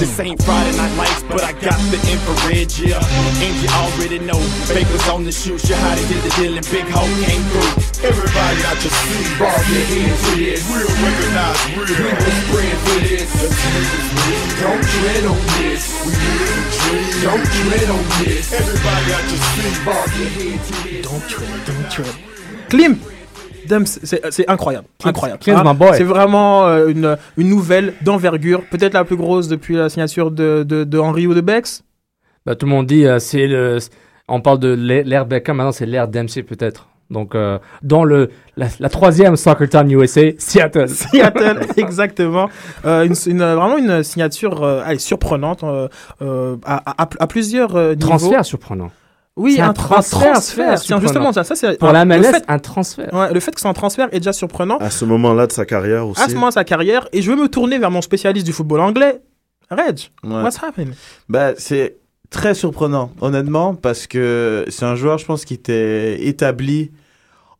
[0.00, 3.04] This ain't Friday night lights, but I got the infrared, yeah.
[3.44, 4.40] And you already know,
[4.72, 8.08] Bakers on the shoot, you how to hit the deal and Big Hole came through.
[8.08, 10.64] Everybody out your seat, bar your hands to this.
[10.72, 11.92] Real recognize real.
[11.92, 13.28] We was praying for this.
[14.64, 15.82] Don't tread on this.
[16.08, 16.12] We.
[17.20, 18.52] Don't tread on this.
[18.52, 21.04] Everybody out your seat, bar your hands to this.
[21.04, 22.16] Don't tread, don't tread.
[22.70, 23.14] Klim
[23.68, 25.40] Dums, c'est c'est incroyable, incroyable.
[25.96, 30.62] C'est vraiment euh, une, une nouvelle d'envergure, peut-être la plus grosse depuis la signature de,
[30.66, 31.82] de, de Henry ou de Bex?
[32.46, 33.78] Bah, tout le monde dit, euh, c'est le.
[34.28, 36.88] On parle de l'ère Beckham, maintenant c'est l'ère Dempsey peut-être.
[37.10, 40.88] Donc, euh, dans le, la, la troisième Soccer Time USA, Seattle.
[41.12, 42.48] Seattle, exactement.
[42.86, 45.88] Euh, une, une- vraiment une signature euh, allez, surprenante euh,
[46.22, 48.08] euh, à, à- à plusieurs euh, niveaux.
[48.08, 48.90] Transfert surprenant.
[49.36, 50.66] Oui, un, un tra- transfert, transfert.
[50.66, 51.00] Tiens, surprenant.
[51.00, 53.12] justement, ça, ça c'est Pour un- la le MLS, fait, un transfert.
[53.12, 54.76] ouais, le fait que c'est un transfert est déjà surprenant.
[54.78, 56.22] À ce moment-là de sa carrière aussi.
[56.22, 58.52] à ce moment de sa carrière, et je veux me tourner vers mon spécialiste du
[58.52, 59.20] football anglais,
[59.70, 59.98] Reg.
[60.22, 60.42] Ouais.
[60.42, 60.92] What's happening?
[61.28, 61.96] Bah, c'est
[62.30, 66.92] très surprenant, honnêtement, parce que c'est un joueur, je pense, qui était établi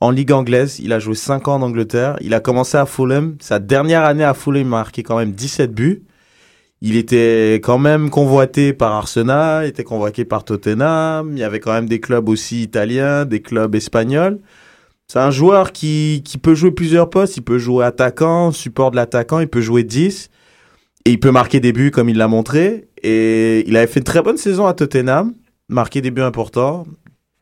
[0.01, 0.79] en Ligue anglaise.
[0.81, 2.17] Il a joué 5 ans en Angleterre.
[2.21, 3.37] Il a commencé à Fulham.
[3.41, 6.03] Sa dernière année à Fulham, il a marqué quand même 17 buts.
[6.87, 11.31] Il était quand même convoité par Arsenal, il était convoqué par Tottenham.
[11.33, 14.39] Il y avait quand même des clubs aussi italiens, des clubs espagnols.
[15.09, 17.39] C'est un joueur qui, qui peut jouer plusieurs postes.
[17.39, 20.29] Il peut jouer attaquant, support de l'attaquant, il peut jouer 10.
[21.07, 22.87] Et il peut marquer des buts comme il l'a montré.
[23.03, 25.33] Et il avait fait une très bonne saison à Tottenham,
[25.71, 26.85] marqué des buts importants,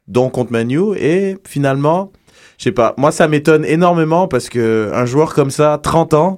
[0.07, 0.97] dont contre Manu.
[0.99, 2.13] Et finalement,
[2.59, 6.37] je sais pas, moi ça m'étonne énormément parce que un joueur comme ça, 30 ans,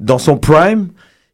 [0.00, 0.88] dans son prime,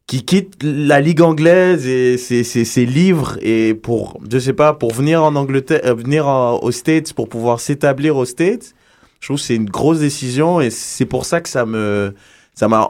[0.07, 4.73] qui quitte la ligue anglaise et ses, ses, ses livres et pour, je sais pas,
[4.73, 8.73] pour venir en Angleterre, euh, venir en- aux States, pour pouvoir s'établir aux States,
[9.21, 12.13] je trouve que c'est une grosse décision et c'est pour ça que ça me,
[12.53, 12.89] ça m'a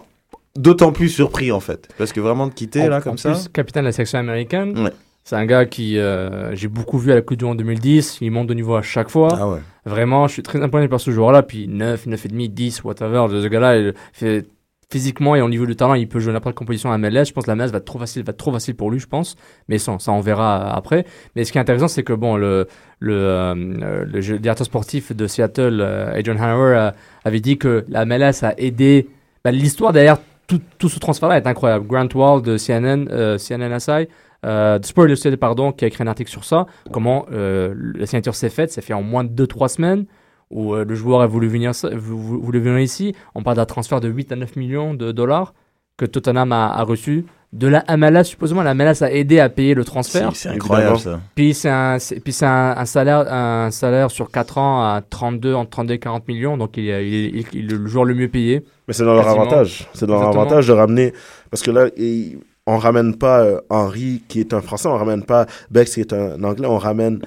[0.56, 1.88] d'autant plus surpris en fait.
[1.98, 3.50] Parce que vraiment de quitter En- là en comme plus, ça.
[3.54, 4.78] capitaine de la section américaine.
[4.86, 4.92] Ouais.
[5.24, 8.18] C'est un gars qui euh, j'ai beaucoup vu à la Coupe du Monde 2010.
[8.22, 9.30] Il monte de niveau à chaque fois.
[9.40, 9.60] Ah ouais.
[9.86, 11.44] Vraiment, je suis très impressionné par ce joueur-là.
[11.44, 13.28] Puis 9, 9,5, 10, whatever.
[13.30, 14.46] Ce gars-là, il fait
[14.92, 17.26] physiquement et au niveau du talent, il peut jouer n'importe quelle compétition à MLS.
[17.26, 19.00] Je pense que la MLS va être trop facile, va être trop facile pour lui,
[19.00, 19.36] je pense.
[19.68, 21.06] Mais ça, on verra après.
[21.36, 22.68] Mais ce qui est intéressant, c'est que bon, le,
[23.00, 26.92] le, euh, euh, directeur sportif de Seattle, euh, Adrian Hanover, euh,
[27.26, 29.08] avait dit que la MLS a aidé.
[29.44, 30.18] bah, L'histoire derrière
[30.48, 31.88] tout, tout ce transfert-là est incroyable.
[31.88, 34.08] Grant Wall de CNN, euh, CNN SI,
[34.46, 36.66] euh, de Sport Illustrated, pardon, qui a écrit un article sur ça.
[36.92, 38.72] Comment euh, la signature s'est faite.
[38.72, 40.06] Ça fait en moins de 2-3 semaines
[40.50, 43.16] où euh, le joueur a voulu venir, ça- voulu ici.
[43.36, 45.54] On parle d'un transfert de 8 à 9 millions de dollars
[45.98, 47.26] que Tottenham a, a reçu.
[47.54, 50.36] De la MLS, supposément, la MLS a aidé à payer le transfert.
[50.36, 51.20] C'est incroyable ça.
[51.36, 55.02] Puis c'est un, c'est- puis c'est un, un salaire, un salaire sur 4 ans à
[55.08, 56.58] 32, entre 32 et 40 millions.
[56.58, 58.64] Donc il est, il est- il est- il est le joueur le mieux payé.
[58.88, 59.88] Mais c'est dans leur avantage.
[59.94, 61.14] C'est dans leur avantage de ramener.
[61.52, 65.22] Parce que là, il- on ramène pas euh, Henry qui est un Français, on ramène
[65.24, 67.20] pas Bex qui est un Anglais, on ramène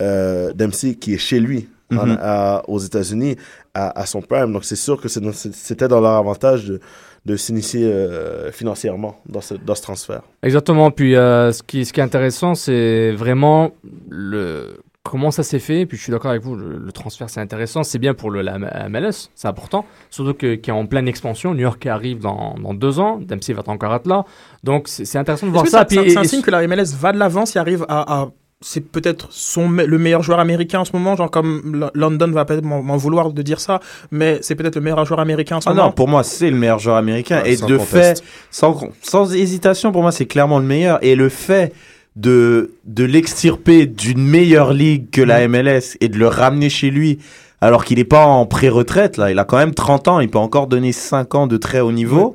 [0.00, 2.18] euh, Dempsey qui est chez lui en- Mhm.
[2.20, 3.36] à- aux États-Unis
[3.74, 4.52] à, à son prime.
[4.52, 6.80] Donc c'est sûr que c'était dans leur avantage de,
[7.26, 10.22] de s'initier euh, financièrement dans ce, dans ce transfert.
[10.42, 10.90] Exactement.
[10.90, 13.70] Puis euh, ce, qui, ce qui est intéressant, c'est vraiment
[14.10, 15.84] le comment ça s'est fait.
[15.84, 17.82] Puis je suis d'accord avec vous, le, le transfert c'est intéressant.
[17.82, 19.84] C'est bien pour le, la la MLS, c'est important.
[20.10, 21.52] Surtout qu'il est en pleine expansion.
[21.52, 23.18] New York arrive dans, dans deux ans.
[23.20, 24.24] Dempsey va encore être là.
[24.62, 25.80] Donc c'est intéressant de voir ça.
[25.80, 28.20] ça- Puis, c'est un- et- signe que la MLS va de l'avant s'il arrive à,
[28.22, 28.28] à
[28.66, 32.30] c'est peut-être son me- le meilleur joueur américain en ce moment, genre comme L- London
[32.30, 35.60] va peut-être m'en vouloir de dire ça, mais c'est peut-être le meilleur joueur américain en
[35.60, 35.86] ce Ah moment.
[35.86, 37.42] non, pour moi, c'est le meilleur joueur américain.
[37.42, 38.22] Ouais, et de conteste.
[38.22, 40.98] fait, sans, sans hésitation, pour moi, c'est clairement le meilleur.
[41.02, 41.74] Et le fait
[42.16, 45.24] de, de l'extirper d'une meilleure ligue que Mm.
[45.26, 47.18] la MLS et de le ramener chez lui,
[47.60, 50.38] alors qu'il n'est pas en pré-retraite, là, il a quand même 30 ans, il peut
[50.38, 52.34] encore donner 5 ans de très haut niveau.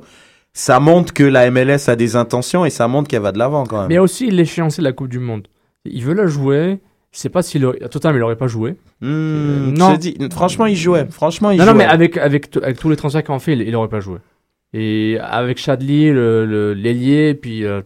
[0.52, 3.64] Ça montre que la MLS a des intentions et ça montre qu'elle va de l'avant
[3.64, 3.88] quand même.
[3.88, 5.46] Mais aussi l'échéancier de la Coupe du Monde.
[5.84, 6.78] Il veut la jouer.
[7.12, 7.82] Je sais pas s'il aurait...
[7.82, 8.76] à Tottenham, il aurait pas joué.
[9.00, 9.94] Hmm, non.
[9.94, 11.06] te dis, franchement, il jouait.
[11.10, 11.72] Franchement, il Non, jouait.
[11.72, 14.18] non, mais avec, avec, avec tous les transferts qu'on fait, il, il aurait pas joué.
[14.72, 17.82] Et avec Chadli, le, le- l'ailier, puis euh,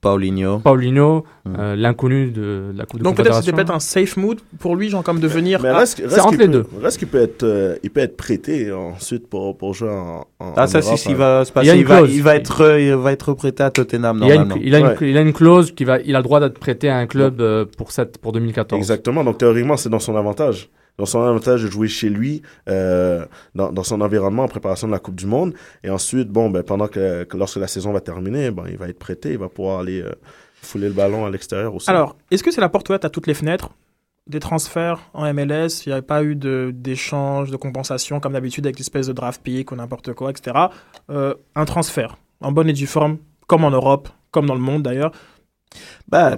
[0.00, 0.60] Paulinho.
[0.60, 1.54] Paulinho, Mm.
[1.58, 4.88] euh, l'inconnu de la Coupe de Donc peut-être c'était peut-être un safe mood pour lui,
[4.88, 5.60] genre comme de venir.
[5.62, 6.66] Mais reste, reste c'est entre qu'il les peut- deux.
[6.82, 10.52] Reste qu'il peut être, euh, il peut être prêté ensuite pour, pour jouer en, en
[10.56, 11.14] Ah, ça, en Europe, qui hein.
[11.14, 11.70] va se Il passer.
[11.72, 12.14] une Il va, clause.
[12.16, 14.62] il va être, euh, il va être prêté à Tottenham, il, a une, normalement.
[14.64, 14.96] il, a une, Ouais.
[15.02, 17.40] il a une clause qui va, il a le droit d'être prêté à un club
[17.40, 18.78] euh, pour, cette, pour 2014.
[18.78, 19.22] Exactement.
[19.24, 20.68] Donc, théoriquement, c'est dans son avantage.
[21.00, 23.24] Dans son avantage de jouer chez lui, euh,
[23.54, 25.54] dans, dans son environnement en préparation de la Coupe du Monde.
[25.82, 28.86] Et ensuite, bon, ben, pendant que, que lorsque la saison va terminer, ben, il va
[28.86, 29.30] être prêté.
[29.30, 30.12] Il va pouvoir aller euh,
[30.60, 31.88] fouler le ballon à l'extérieur aussi.
[31.88, 33.70] Alors, est-ce que c'est la porte ouverte à toutes les fenêtres?
[34.26, 38.66] Des transferts en MLS, il n'y avait pas eu de- d'échange, de, compensation comme d'habitude
[38.66, 40.66] avec l'espèce de draft pick ou n'importe quoi, etc.
[41.08, 44.82] Euh, un transfert en bonne et due forme, comme en Europe, comme dans le monde
[44.82, 45.12] d'ailleurs.
[46.08, 46.36] Bah,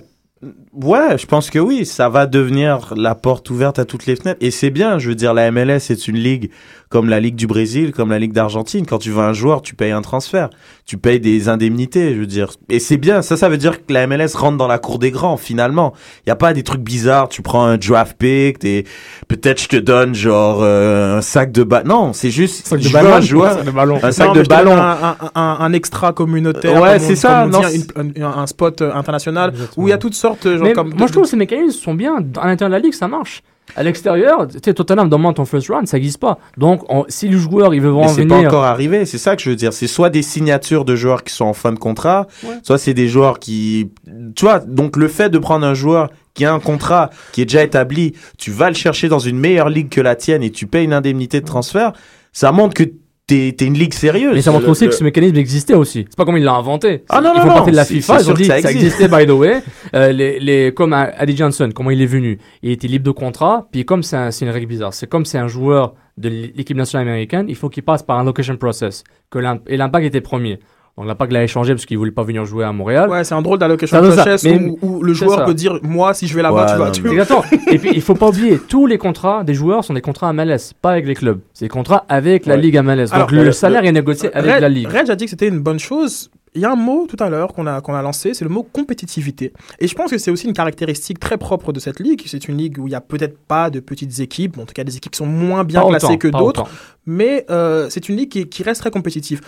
[0.74, 4.38] ouais, je pense que oui, ça va devenir la porte ouverte à toutes les fenêtres.
[4.40, 6.50] Et c'est bien, je veux dire, la MLS, c'est une ligue
[6.88, 8.84] comme la Ligue du Brésil, comme la Ligue d'Argentine.
[8.84, 10.50] Quand tu veux un joueur, tu payes un transfert.
[10.84, 12.50] Tu payes des indemnités, je veux dire.
[12.68, 15.10] Et c'est bien, ça, ça veut dire que la MLS rentre dans la cour des
[15.10, 15.94] grands, finalement.
[16.18, 18.84] Il n'y a pas des trucs bizarres, tu prends un draft pick, t'es-
[19.26, 21.86] peut-être je te donne genre euh, un sac de ballon.
[21.88, 23.98] Non, c'est juste, Sac de je veux ballon, un joueur, sac de ballon.
[24.02, 24.72] un sac Non, de ballon.
[24.76, 26.78] Un, un- un- un extra communautaire.
[26.82, 29.84] Ouais, on- c'est ça, non, dit, une- un, spot euh, international Exactement.
[29.84, 30.31] où il y a toutes sortes.
[30.42, 32.16] Genre, Mais comme moi, je trouve que ces mécanismes sont bien.
[32.40, 33.42] À l'intérieur de la ligue, ça marche.
[33.76, 36.38] À l'extérieur, tu sais, Tottenham demande ton first round, ça n'existe pas.
[36.58, 38.40] Donc, on- si le joueur, il veut vraiment c'est venir.
[38.42, 39.72] pas encore arrivé, c'est ça que je veux dire.
[39.72, 42.56] C'est soit des signatures de joueurs qui sont en fin de contrat, Ouais.
[42.64, 43.90] soit c'est des joueurs qui,
[44.34, 47.44] tu vois, donc le fait de prendre un joueur qui a un contrat qui est
[47.46, 50.66] déjà établi, tu vas le chercher dans une meilleure ligue que la tienne et tu
[50.66, 51.92] payes une indemnité de transfert,
[52.32, 52.84] ça montre que
[53.26, 54.34] t'es es une ligue sérieuse.
[54.34, 56.04] Mais ça montre aussi le- que ce mécanisme existait aussi.
[56.08, 57.04] C'est pas comme il l'a inventé.
[57.08, 58.20] Ah non, ils non, font non, partie de la FIFA.
[58.20, 59.62] Ils ont dit que ça ça existait, by the way.
[59.94, 62.38] Euh, les, les, comme Eddie Johnson, comment il est venu?
[62.62, 63.68] Il était libre de contrat.
[63.72, 66.76] Puis comme c'est un- c'est une règle bizarre, c'est comme c'est un joueur de l'équipe
[66.76, 69.02] nationale américaine, il faut qu'il passe par un location process.
[69.30, 70.58] Que et l'impact était premier.
[70.98, 73.08] Donc l'impact l'a échangé parce qu'il voulait pas venir jouer à Montréal.
[73.08, 75.44] Ouais, c'est un drôle d'allocation process mais- où, où le joueur ça.
[75.46, 76.84] peut dire Moi, si je vais là-bas, Ouais, tu vas.
[76.86, 77.14] non, tu mais- vas.
[77.22, 77.44] Exactement.
[77.72, 80.74] Et puis, il faut pas oublier, tous les contrats des joueurs sont des contrats MLS,
[80.82, 81.40] pas avec les clubs.
[81.54, 82.60] C'est des contrats avec la Ouais.
[82.60, 83.04] Ligue MLS.
[83.06, 84.86] Donc, Alors, le, le- salaire est négocié avec la Ligue.
[84.86, 86.30] Red a dit que c'était une bonne chose.
[86.54, 88.50] Il y a un mot tout à l'heure qu'on a, qu'on a lancé, c'est le
[88.50, 89.54] mot compétitivité.
[89.80, 92.22] Et je pense que c'est aussi une caractéristique très propre de cette ligue.
[92.26, 94.84] C'est une ligue où il n'y a peut-être pas de petites équipes, en tout cas
[94.84, 96.64] des équipes qui sont moins bien Pas classées autant, que pas d'autres,
[97.06, 99.40] mais euh, c'est une ligue qui, qui reste très compétitive.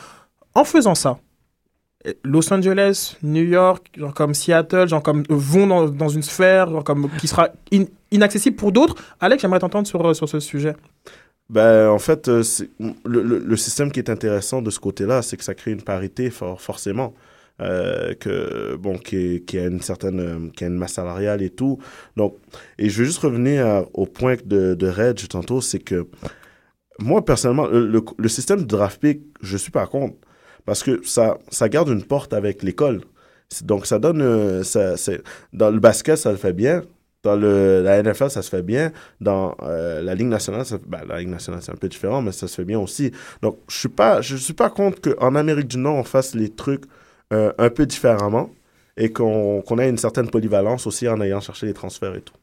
[0.55, 1.18] En faisant ça,
[2.22, 6.68] Los Angeles, New York, genre comme Seattle, genre comme euh, vont dans, dans une sphère
[6.70, 8.96] genre comme qui sera in- inaccessible pour d'autres.
[9.20, 10.76] Alex, j'aimerais t'entendre sur, euh, sur ce sujet.
[11.48, 12.42] Ben, en fait, euh,
[13.05, 16.30] le, le, système qui est intéressant de ce côté-là, c'est que ça crée une parité
[16.30, 17.14] for- forcément.
[17.59, 21.78] Que bon qui, a une certaine qui a une masse salariale et tout
[22.16, 22.34] donc
[22.80, 26.09] et je veux juste revenir au point de, de tantôt c'est que
[26.98, 30.16] moi personnellement le, le, le système de draft pick je suis pas contre
[30.66, 33.02] parce que ça ça garde une porte avec l'école
[33.62, 34.94] donc ça donne euh, ça
[35.52, 36.82] dans le basket ça le fait bien
[37.22, 41.00] dans le la NFL ça se fait bien dans euh, la Ligue nationale, ça, ben,
[41.08, 43.10] la Ligue nationale c'est un peu différent, mais ça se fait bien aussi.
[43.42, 46.50] Donc je suis pas, je suis pas contre qu'en Amérique du Nord on fasse les
[46.50, 46.84] trucs
[47.32, 48.50] euh, un peu différemment
[48.96, 52.34] et qu'on qu'on ait une certaine polyvalence aussi en ayant cherché les transferts et tout.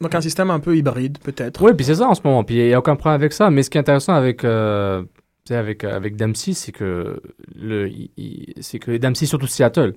[0.00, 1.62] Donc un système un peu hybride, peut-être.
[1.62, 2.44] Oui, puis c'est ça en ce moment.
[2.44, 3.50] Puis il n'y a aucun problème avec ça.
[3.50, 5.02] Mais ce qui est intéressant avec, euh,
[5.48, 7.20] sais, avec, avec Dempsey, c'est que,
[7.54, 9.94] le, il- il- c'est que Dempsey, surtout Seattle,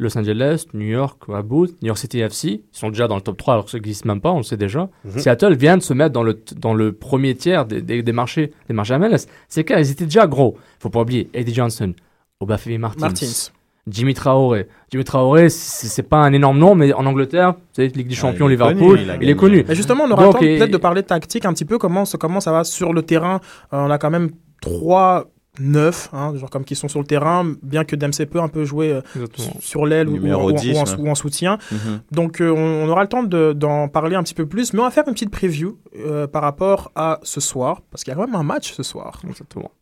[0.00, 3.36] Los Angeles, New York, Abu, New York City FC, ils sont déjà dans le top
[3.36, 4.88] 3 alors que ça n'existe même pas, on le sait déjà.
[5.04, 5.18] Mhm.
[5.18, 8.52] Seattle vient de se mettre dans le, dans le premier tiers des, des, des marchés,
[8.68, 9.26] des marchés MLS.
[9.48, 10.56] C'est clair, ils étaient déjà gros.
[10.78, 11.92] faut pas oublier Eddie Johnson,
[12.40, 13.50] Obafemi Martins, Martins.
[13.88, 14.68] Jimmy Traoré.
[14.92, 18.14] Jimmy Traoré, c'est c'est pas un énorme nom, mais en Angleterre, vous savez, Ligue des
[18.14, 19.64] Champions, il est Liverpool, connu, il il est connu.
[19.68, 21.78] Et justement, on aura Donc, le temps et- peut-être de parler tactique un petit peu,
[21.78, 23.40] comment, ça- comment ça va sur le terrain.
[23.72, 24.30] Euh, on a quand même
[24.60, 25.26] trois
[25.60, 28.64] neufs, hein, genre comme qui sont sur le terrain, bien que Dempsey peut un peu
[28.64, 29.56] jouer euh, Exactement.
[29.60, 30.96] sur l'aile ou, ou- Numéro ou- 10, ou en, ouais.
[31.00, 31.58] ou en soutien.
[31.72, 32.00] Mhm.
[32.12, 34.78] Donc euh, on, on aura le temps de- d'en parler un petit peu plus, mais
[34.80, 38.14] on va faire une petite preview euh, par rapport à ce soir, parce qu'il y
[38.14, 39.20] a quand même un match ce soir.
[39.28, 39.72] Exactement.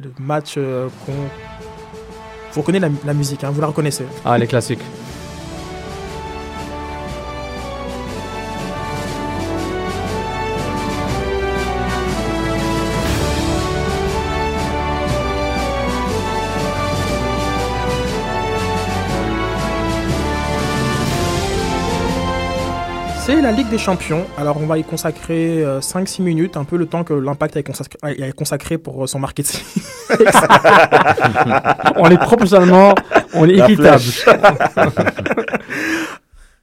[0.00, 1.12] Le match euh, qu'on...
[2.52, 4.04] Vous reconnaissez la, la musique, hein, vous la reconnaissez.
[4.24, 4.80] Ah, les classiques.
[23.28, 24.24] C'est la Ligue des Champions.
[24.38, 27.62] Alors on va y consacrer euh, 5-6 minutes, un peu le temps que l'Impact ait
[28.32, 29.60] consacré, pour euh, son marketing.
[31.96, 32.94] On est proportionnellement,
[33.34, 34.02] on est La équitable.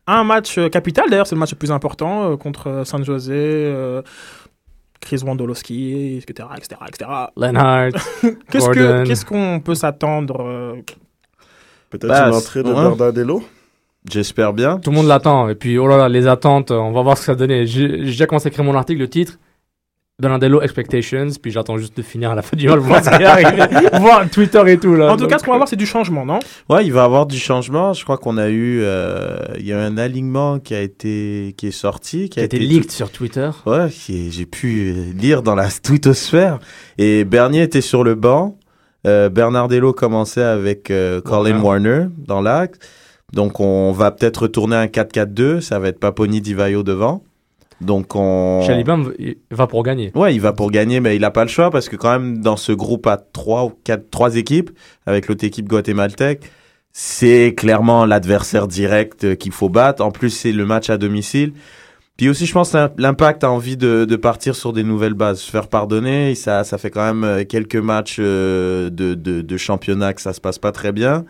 [0.08, 3.04] un match euh, capital, d'ailleurs c'est le match le plus important euh, contre euh, San
[3.06, 4.02] José, euh,
[5.02, 6.48] Chris Wondolowski, etc.
[6.58, 7.12] etc., etc.
[7.38, 7.92] Lenhart,
[8.50, 9.04] Qu'est-ce que- Gordon.
[9.06, 10.74] qu'est-ce qu'on peut s'attendre euh,
[11.92, 12.74] Peut-être Bah, une entrée de ouais.
[12.74, 13.44] Bernardello
[14.12, 14.78] J'espère bien.
[14.80, 15.50] Tout le monde l'attend.
[15.50, 17.66] Et puis, oh là là, les attentes, on va voir ce que ça va donner.
[17.66, 19.40] J'ai déjà commencé à écrire mon article, le titre.
[20.18, 23.24] Bernardello Expectations, puis j'attends juste de finir à la fin du match, voir ce qui
[23.26, 25.12] arrive, voir Twitter et tout là.
[25.12, 26.40] En tout Donc, cas, ce qu'on va voir, c'est du changement, non?
[26.70, 27.92] Ouais, il va y avoir du changement.
[27.92, 31.68] Je crois qu'on a eu, euh, il y a un alignement qui a été, qui
[31.68, 33.50] est sorti, qui qui a, a été tout- leaked sur Twitter.
[33.66, 36.60] Ouais, qui est- j'ai pu euh, lire dans la twittosphère.
[36.98, 38.58] Et Bernier était sur le banc.
[39.06, 42.80] Euh, Bernardello commençait avec euh, Colin Warner dans l'axe.
[43.34, 45.62] Donc on va peut-être retourner à un 4-4-2.
[45.62, 47.24] Ça va être Paponi Divayo devant.
[47.82, 48.64] Donc on.
[48.66, 50.12] Chalibin il va pour gagner.
[50.16, 52.40] Ouais, il va pour gagner, mais il n'a pas le choix parce que quand même
[52.42, 54.72] dans ce groupe à trois ou quatre, trois équipes
[55.06, 56.50] avec l'autre équipe guatémaltèque,
[56.94, 60.02] c'est clairement l'adversaire direct euh, qu'il faut battre.
[60.04, 61.52] En plus, c'est le match à domicile.
[62.16, 65.42] Puis aussi, je pense que l'impact a envie de, de partir sur des nouvelles bases,
[65.42, 66.34] se faire pardonner.
[66.36, 70.32] Ça, ça fait quand même euh, quelques matchs euh, de, de, de championnat que ça
[70.32, 71.26] se passe pas très bien.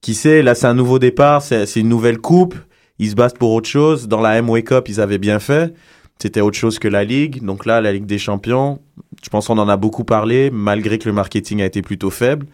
[0.00, 2.54] Qui sait, là, c'est un nouveau départ, c'est une nouvelle coupe.
[3.00, 4.08] Ils se battent pour autre chose.
[4.08, 5.74] Dans la M-Way Cup, ils avaient bien fait.
[6.20, 7.44] C'était autre chose que la Ligue.
[7.44, 8.80] Donc là, la Ligue des Champions,
[9.22, 12.46] je pense qu'on en a beaucoup parlé, malgré que le marketing a été plutôt faible.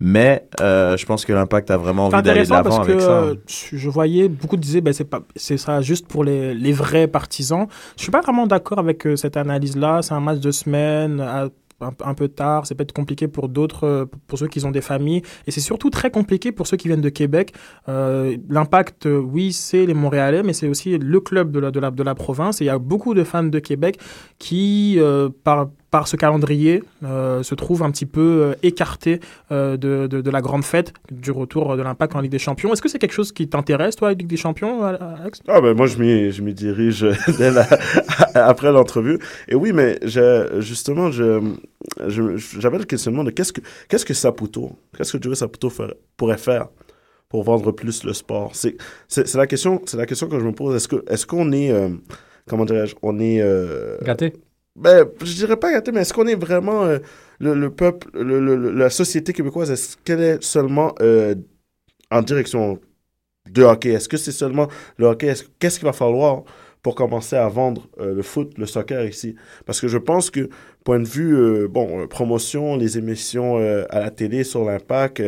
[0.00, 3.10] Mais euh, je pense que l'impact a vraiment envie d'aller de l'avant avec ça.
[3.10, 3.34] euh,
[3.72, 7.66] je voyais beaucoup disaient ben c'est pas c'est ça juste pour les, les vrais partisans.
[7.96, 10.00] Je suis pas vraiment d'accord avec euh, cette analyse là.
[10.02, 11.48] C'est un match de semaine à-
[11.80, 15.22] un, peu tard, c'est peut-être compliqué pour d'autres, euh, pour ceux qui ont des familles,
[15.46, 17.54] et c'est surtout très compliqué pour ceux qui viennent de Québec.
[17.88, 22.60] Euh, L'impact, euh, oui, c'est les Montréalais, mais c'est aussi le club de la, province,
[22.60, 23.98] et il y a beaucoup de fans de Québec
[24.38, 24.98] qui,
[25.44, 29.20] par, par ce calendrier, euh, se trouvent un petit peu euh, écartés
[29.52, 32.72] euh, de, de, de la grande fête du retour de l'impact en Ligue des Champions.
[32.72, 35.40] Est-ce que c'est quelque chose qui t'intéresse, toi, la Ligue des Champions, Alex?
[35.48, 37.06] Ah ben moi je m'y je m'y dirige
[37.38, 37.66] dès la-
[38.34, 39.18] après l'entrevue
[39.48, 41.40] et oui mais je, justement je
[42.06, 45.94] je- j'avais le questionnement de qu'est-ce que qu'est-ce que Saputo qu'est-ce que Joey Saputo ferait-
[46.16, 46.68] pourrait faire
[47.28, 48.50] pour vendre plus le sport?
[48.54, 48.76] C'est
[49.08, 51.50] c'est c'est la question c'est la question que je me pose est-ce que est-ce qu'on
[51.52, 51.88] est euh,
[52.48, 54.34] comment dirais-je on est euh, Gâté.
[54.78, 56.98] Ben, je dirais pas gâté, mais est-ce qu'on est vraiment euh,
[57.40, 61.34] le, le peuple, le, le- la société québécoise, est-ce qu'elle est seulement euh,
[62.10, 62.80] en direction
[63.50, 63.90] de hockey?
[63.90, 64.68] Est-ce que c'est seulement
[64.98, 65.28] le hockey?
[65.28, 66.44] Est-ce- Qu'est-ce qu'il va falloir
[66.82, 69.36] pour commencer à vendre euh, le foot, le soccer ici?
[69.66, 70.48] Parce que je pense que,
[70.84, 73.56] point de vue, bon, promotion, les émissions
[73.90, 75.22] à la télé sur l'impact,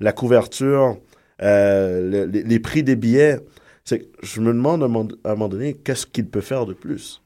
[0.00, 0.98] la couverture,
[1.40, 3.38] le- les, les prix des billets,
[3.84, 7.22] c'est je me demande à un moment donné, qu'est-ce qu'il peut faire de plus?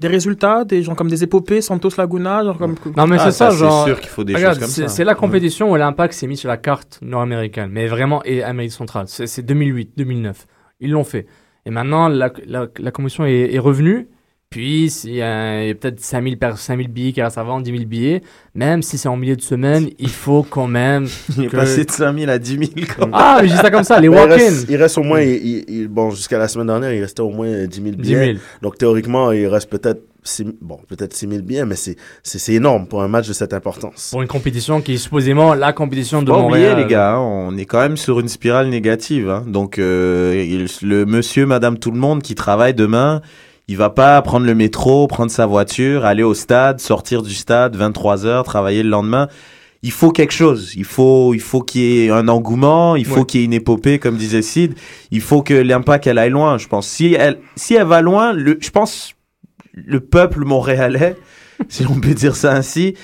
[0.00, 2.76] Des résultats, des gens comme des épopées, Santos Laguna, genre comme.
[2.96, 3.84] Non, mais Ah, c'est ça, ça, c'est genre.
[3.84, 4.88] sûr qu'il faut des regarde, choses comme c'est- ça.
[4.88, 8.72] C'est la compétition où l'impact s'est mis sur la carte nord-américaine, mais vraiment, et Amérique
[8.72, 9.06] centrale.
[9.08, 10.46] C'est c'est 2008, 2009.
[10.80, 11.26] Ils l'ont fait.
[11.66, 14.08] Et maintenant, la, la, la commission est, est revenue.
[14.50, 17.42] Puis, s'il y a, il y a peut-être 5000, per- 5000 billets qui restent à
[17.42, 18.22] vendre, 10 000 billets.
[18.54, 21.06] Même si c'est en milieu de semaine, il faut quand même.
[21.36, 22.62] Il est que- passé de 5000 à 10 000.
[22.98, 25.34] Quand Ah, mais dis ça comme ça, les Ben, il, il reste au moins, il-
[25.46, 28.24] il- il- bon, jusqu'à la semaine dernière, il restait au moins 10 000 10 billets.
[28.24, 28.38] 000.
[28.62, 32.54] Donc, théoriquement, il reste peut-être 6, bon, peut-être 6 000 billets, mais c'est, c'est, c'est
[32.54, 34.08] énorme pour un match de cette importance.
[34.12, 36.72] Pour une compétition qui est supposément la compétition de Pas Montréal.
[36.72, 39.28] oublier les gars, hein, on est quand même sur une spirale négative.
[39.28, 39.44] hein.
[39.46, 43.20] Donc euh, il- le monsieur, madame, tout le monde qui travaille demain,
[43.68, 47.76] il va pas prendre le métro, prendre sa voiture, aller au stade, sortir du stade
[47.76, 49.28] 23 heures, travailler le lendemain.
[49.82, 50.74] Il faut quelque chose.
[50.74, 52.96] Il faut, il faut qu'il y ait un engouement.
[52.96, 54.74] Il faut qu'il y ait une épopée, comme disait Sid.
[55.10, 56.58] Il faut que l'impact elle aille loin.
[56.58, 56.88] Je pense.
[56.88, 59.14] Si elle, si elle va loin, le, je pense
[59.74, 61.16] le peuple montréalais,
[61.68, 62.94] si on peut dire ça ainsi,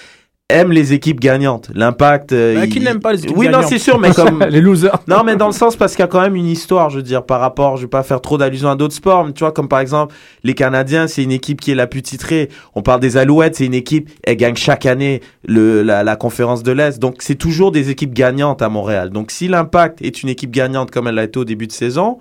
[0.51, 1.71] aime les équipes gagnantes.
[1.75, 2.33] L'impact.
[2.33, 4.45] euh, Bah, il- qui n'aime pas les équipes Oui, non, gagnantes c'est sûr, mais comme.
[4.45, 4.99] les losers.
[5.09, 7.03] Non, mais dans le sens parce qu'il y a quand même une histoire, je veux
[7.03, 9.53] dire, par rapport, je vais pas faire trop d'allusions à d'autres sports, mais tu vois,
[9.53, 12.51] comme par exemple, les Canadiens, c'est une équipe qui est la plus titrée.
[12.75, 16.63] On parle des Alouettes, c'est une équipe, elle gagne chaque année le, la, la conférence
[16.63, 16.99] de l'Est.
[16.99, 19.09] Donc, c'est toujours des équipes gagnantes à Montréal.
[19.11, 22.19] Donc, si l'Impact est une équipe gagnante comme elle l'a été au début de saison,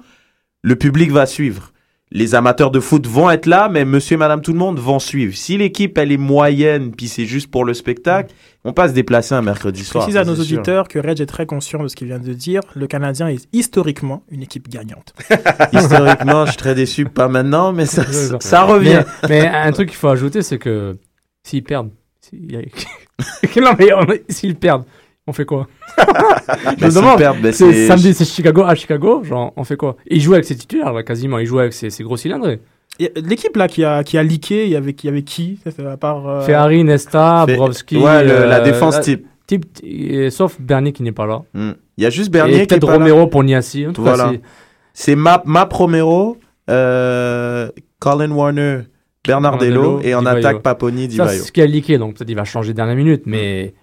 [0.61, 1.72] le public va suivre.
[2.15, 4.99] Les amateurs de foot vont être là, mais monsieur et madame tout le monde vont
[4.99, 5.35] suivre.
[5.35, 9.33] Si l'équipe, elle est moyenne, puis c'est juste pour le spectacle, on pas se déplacer
[9.33, 10.03] un mercredi soir.
[10.03, 10.43] Précise à nos sûr.
[10.43, 12.61] auditeurs que Reg est très conscient de ce qu'il vient de dire.
[12.75, 15.15] Le Canadien est historiquement une équipe gagnante.
[15.73, 18.03] Historiquement, je suis très déçu, pas maintenant, mais ça,
[18.63, 19.01] revient.
[19.27, 20.95] Mais, mais un truc qu'il faut ajouter, c'est que
[21.41, 21.89] s'ils perdent,
[24.29, 24.85] s'ils perdent,
[25.27, 25.67] On fait quoi
[25.97, 26.03] Bah,
[26.77, 27.19] Je me s'ils demande.
[27.41, 29.23] bah, c'est samedi, c'est Chicago à Chicago.
[29.23, 31.39] Genre, on fait quoi Et il joue avec ses titulaires, là, quasiment.
[31.39, 32.57] Il joue avec ses, ses gros cylindres.
[32.99, 35.59] Et L'équipe là qui a, qui a leaké, il y avait, il y avait qui
[35.89, 36.27] à part.
[36.27, 37.97] euh, Ferrari, Nesta, Brovski.
[37.97, 39.25] Ouais, le- euh, la défense la- type.
[39.47, 41.41] type, et- sauf Bernier qui n'est pas là.
[41.53, 41.71] Hmm.
[41.97, 42.93] Il y a juste et Bernier qui est peut-être là.
[42.97, 43.87] Romero pour Niassi.
[43.87, 44.33] En tout cas, Voilà.
[44.93, 46.37] c'est- Map, Map Romero,
[46.69, 47.69] euh,
[47.99, 48.79] Colin Warner,
[49.25, 51.39] Bernardello Bernardello, et en attaque Paponi, Di Ça, Vaio.
[51.39, 53.73] c'est ce qui a leaké, donc peut-être il va changer dernière minute, mais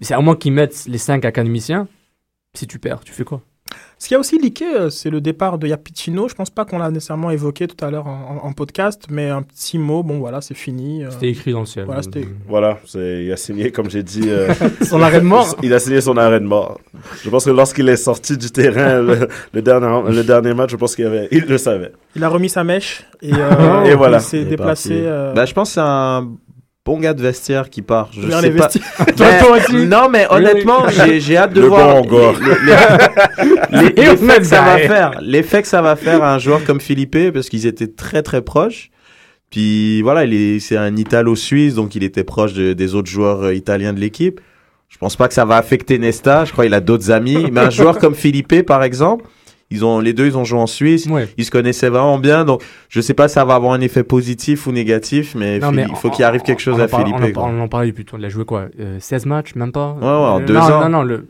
[0.00, 1.86] c'est à moins qu'ils mettent les 5 académiciens.
[2.54, 3.40] Si tu perds, tu fais quoi?
[3.98, 6.28] Ce qui a aussi leaké, euh, c'est le départ de Yapicino.
[6.28, 9.30] Je pense pas qu'on l'a nécessairement évoqué tout à l'heure en, en- en podcast, mais
[9.30, 10.02] un petit mot.
[10.02, 11.04] Bon, voilà, c'est fini.
[11.04, 11.86] euh, C'était écrit dans le ciel.
[11.86, 12.26] Voilà, c'était.
[12.48, 14.24] Voilà, c'est- il a signé, comme j'ai dit.
[14.26, 15.56] euh, Son arrêt de mort.
[15.62, 16.80] Il a signé son arrêt de mort.
[17.22, 20.76] Je pense que lorsqu'il est sorti du terrain le, le dernier, le dernier match, je
[20.76, 21.92] pense qu'il avait, il le savait.
[22.16, 24.18] Il a remis sa mèche et, euh, Et voilà.
[24.18, 25.00] il s'est déplacé.
[25.04, 26.28] euh, Bah, je pense que c'est un
[26.84, 28.08] bon gars de vestiaire qui part.
[28.12, 28.64] Je vers sais les pas.
[28.66, 28.84] vestiaires.
[29.18, 29.86] Mais- Toi aussi.
[29.86, 32.48] non, mais honnêtement, j'ai j'ai hâte de Le voir bon les-
[33.76, 35.12] les- les- Et l'effet que ça va faire.
[35.20, 38.42] L'effet que ça va faire à un joueur comme Philippe, parce qu'ils étaient très très
[38.42, 38.90] proches.
[39.50, 43.42] Puis voilà, il est, c'est un Italo-Suisse, donc il était proche de- des autres joueurs
[43.44, 44.40] euh, italiens de l'équipe.
[44.88, 46.44] Je pense pas que ça va affecter Nesta.
[46.44, 47.48] Je crois qu'il a d'autres amis.
[47.52, 49.24] Mais un joueur comme Philippe, par exemple,
[49.72, 51.06] ils ont, les deux, ils ont joué en Suisse.
[51.06, 51.28] Ouais.
[51.38, 52.44] Ils se connaissaient vraiment bien.
[52.44, 55.68] Donc, je sais pas si ça va avoir un effet positif ou négatif, mais, Non,
[55.68, 57.36] Phil- mais il faut qu'il arrive quelque chose à Philippe.
[57.36, 58.16] On en parlait plutôt.
[58.18, 60.60] Il a joué quoi euh, 16 matchs, même pas Ouais, ouais, en Euh, deux non,
[60.60, 60.80] ans.
[60.82, 61.26] Non, non, le.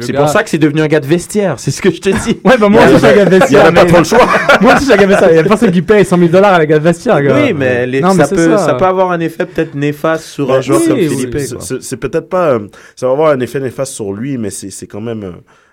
[0.00, 1.58] C'est gars- pour ça que c'est devenu un gars de vestiaire.
[1.58, 2.40] C'est ce que je te dis.
[2.44, 4.04] Ouais, bah moi Il y aussi, avait- j'ai gagné Il n'y avait pas trop le
[4.04, 4.26] choix.
[4.62, 5.30] Moi aussi, j'ai gagné ça.
[5.30, 7.34] Il y a personne qui paye 100 000 dollars à la gars de vestiaire, gars.
[7.42, 8.58] Oui, mais, les- Non, mais ça, peut, ça.
[8.58, 8.74] ça.
[8.74, 11.08] peut avoir un effet peut-être néfaste sur un Ouais, joueur oui, comme oui.
[11.08, 11.38] Philippe.
[11.80, 12.52] C'est- peut-être pas.
[12.54, 12.60] euh,
[12.94, 15.24] ça va avoir un effet néfaste sur lui, mais c'est c'est quand même.
[15.24, 15.32] euh,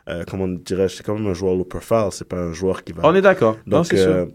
[0.09, 2.07] euh, comment dirais-je C'est quand même un joueur low profile.
[2.11, 3.03] C'est pas un joueur qui va.
[3.05, 3.57] On est d'accord.
[3.65, 4.09] Donc, c'est sûr.
[4.09, 4.25] euh,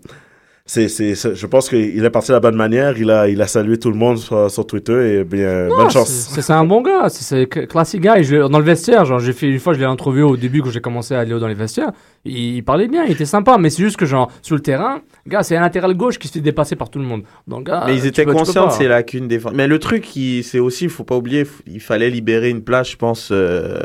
[0.70, 2.96] c'est, c'est, c'est- je pense qu'il est parti de la bonne manière.
[2.98, 5.90] Il a, il a salué tout le monde sur, sur Twitter et bien, Non, bonne
[5.90, 6.08] chance.
[6.30, 8.18] C'est c'est un bon gars, c'est- c'est cl- classique gars.
[8.18, 10.36] Et je l'ai- dans le vestiaire, genre j'ai fait une fois, je l'ai interviewé au
[10.36, 11.90] début quand j'ai commencé à aller dans les vestiaires.
[12.26, 15.00] Il, il parlait bien, il était sympa, mais c'est juste que genre sur le terrain,
[15.26, 17.22] gars, c'est un latéral gauche qui se fait dépasser par tout le monde.
[17.46, 19.56] Donc gars, Mais ils étaient peux- conscients de ces lacunes défensives.
[19.56, 22.90] Mais le truc, qui- c'est aussi, il faut pas oublier, il fallait libérer une place,
[22.90, 23.30] je pense.
[23.32, 23.78] euh,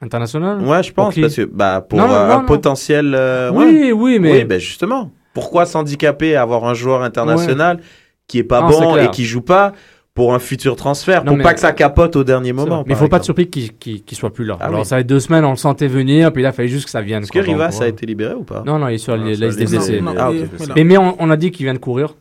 [0.00, 0.60] international?
[0.62, 1.20] Ouais, je pense, qui?
[1.20, 2.46] parce que bah, pour Non, non, euh, non, un non.
[2.46, 3.14] potentiel.
[3.16, 3.66] euh, ouais.
[3.66, 5.10] Oui, oui, mais Oui, ben justement.
[5.34, 7.80] Pourquoi s'handicaper à avoir un joueur international
[8.26, 9.72] qui est pas Non, bon et qui joue pas
[10.14, 12.84] pour un futur transfert, Non, pour mais- pas que ça capote au dernier moment.
[12.86, 13.40] mais il faut pas être exemple.
[13.48, 14.58] surpris qu'il qu'il soit plus là.
[14.60, 14.84] Ah Alors oui.
[14.86, 17.00] ça fait deux semaines, on le sentait venir, puis là, il fallait juste que ça
[17.00, 17.22] vienne.
[17.22, 18.62] Est-ce que Rivas a été libéré ou pas?
[18.66, 20.30] Non, non, il est sur Ah, la sur liste des Ah.
[20.76, 22.14] Mais, mais on, on a dit qu'il vient de courir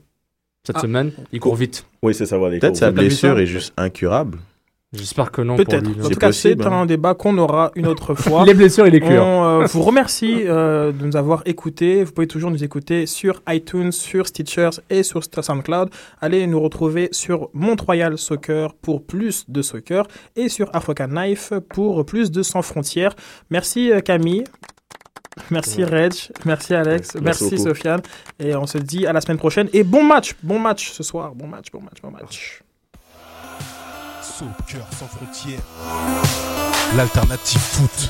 [0.65, 0.81] cette Ah.
[0.81, 1.11] semaine.
[1.33, 1.85] Il court vite.
[2.01, 2.59] Oui, c'est ça, voilà.
[2.59, 4.37] Peut-être sa blessure est juste incurable.
[4.93, 5.55] J'espère que non.
[5.55, 5.87] Peut-être.
[5.87, 6.81] lui, En tout cas, c'est possible, hein.
[6.81, 8.45] un débat qu'on aura une autre fois.
[8.45, 9.23] Les blessures et les cures.
[9.23, 12.03] On euh, vous remercie euh, de nous avoir écoutés.
[12.03, 15.89] Vous pouvez toujours nous écouter sur iTunes, sur Stitchers et sur SoundCloud.
[16.19, 22.05] Allez nous retrouver sur Montreal Soccer pour plus de soccer et sur African Knife pour
[22.05, 23.15] plus de sans frontières.
[23.49, 24.43] Merci euh, Camille.
[25.49, 26.13] Merci Reg,
[26.45, 27.57] merci Alex, Merci merci.
[27.57, 28.01] Sofiane
[28.37, 31.33] et on se dit à la semaine prochaine et bon match, bon match ce soir,
[31.33, 32.61] bon match, bon match, bon match.
[34.41, 35.59] Soccer sans frontières.
[36.97, 38.09] L'alternative foot.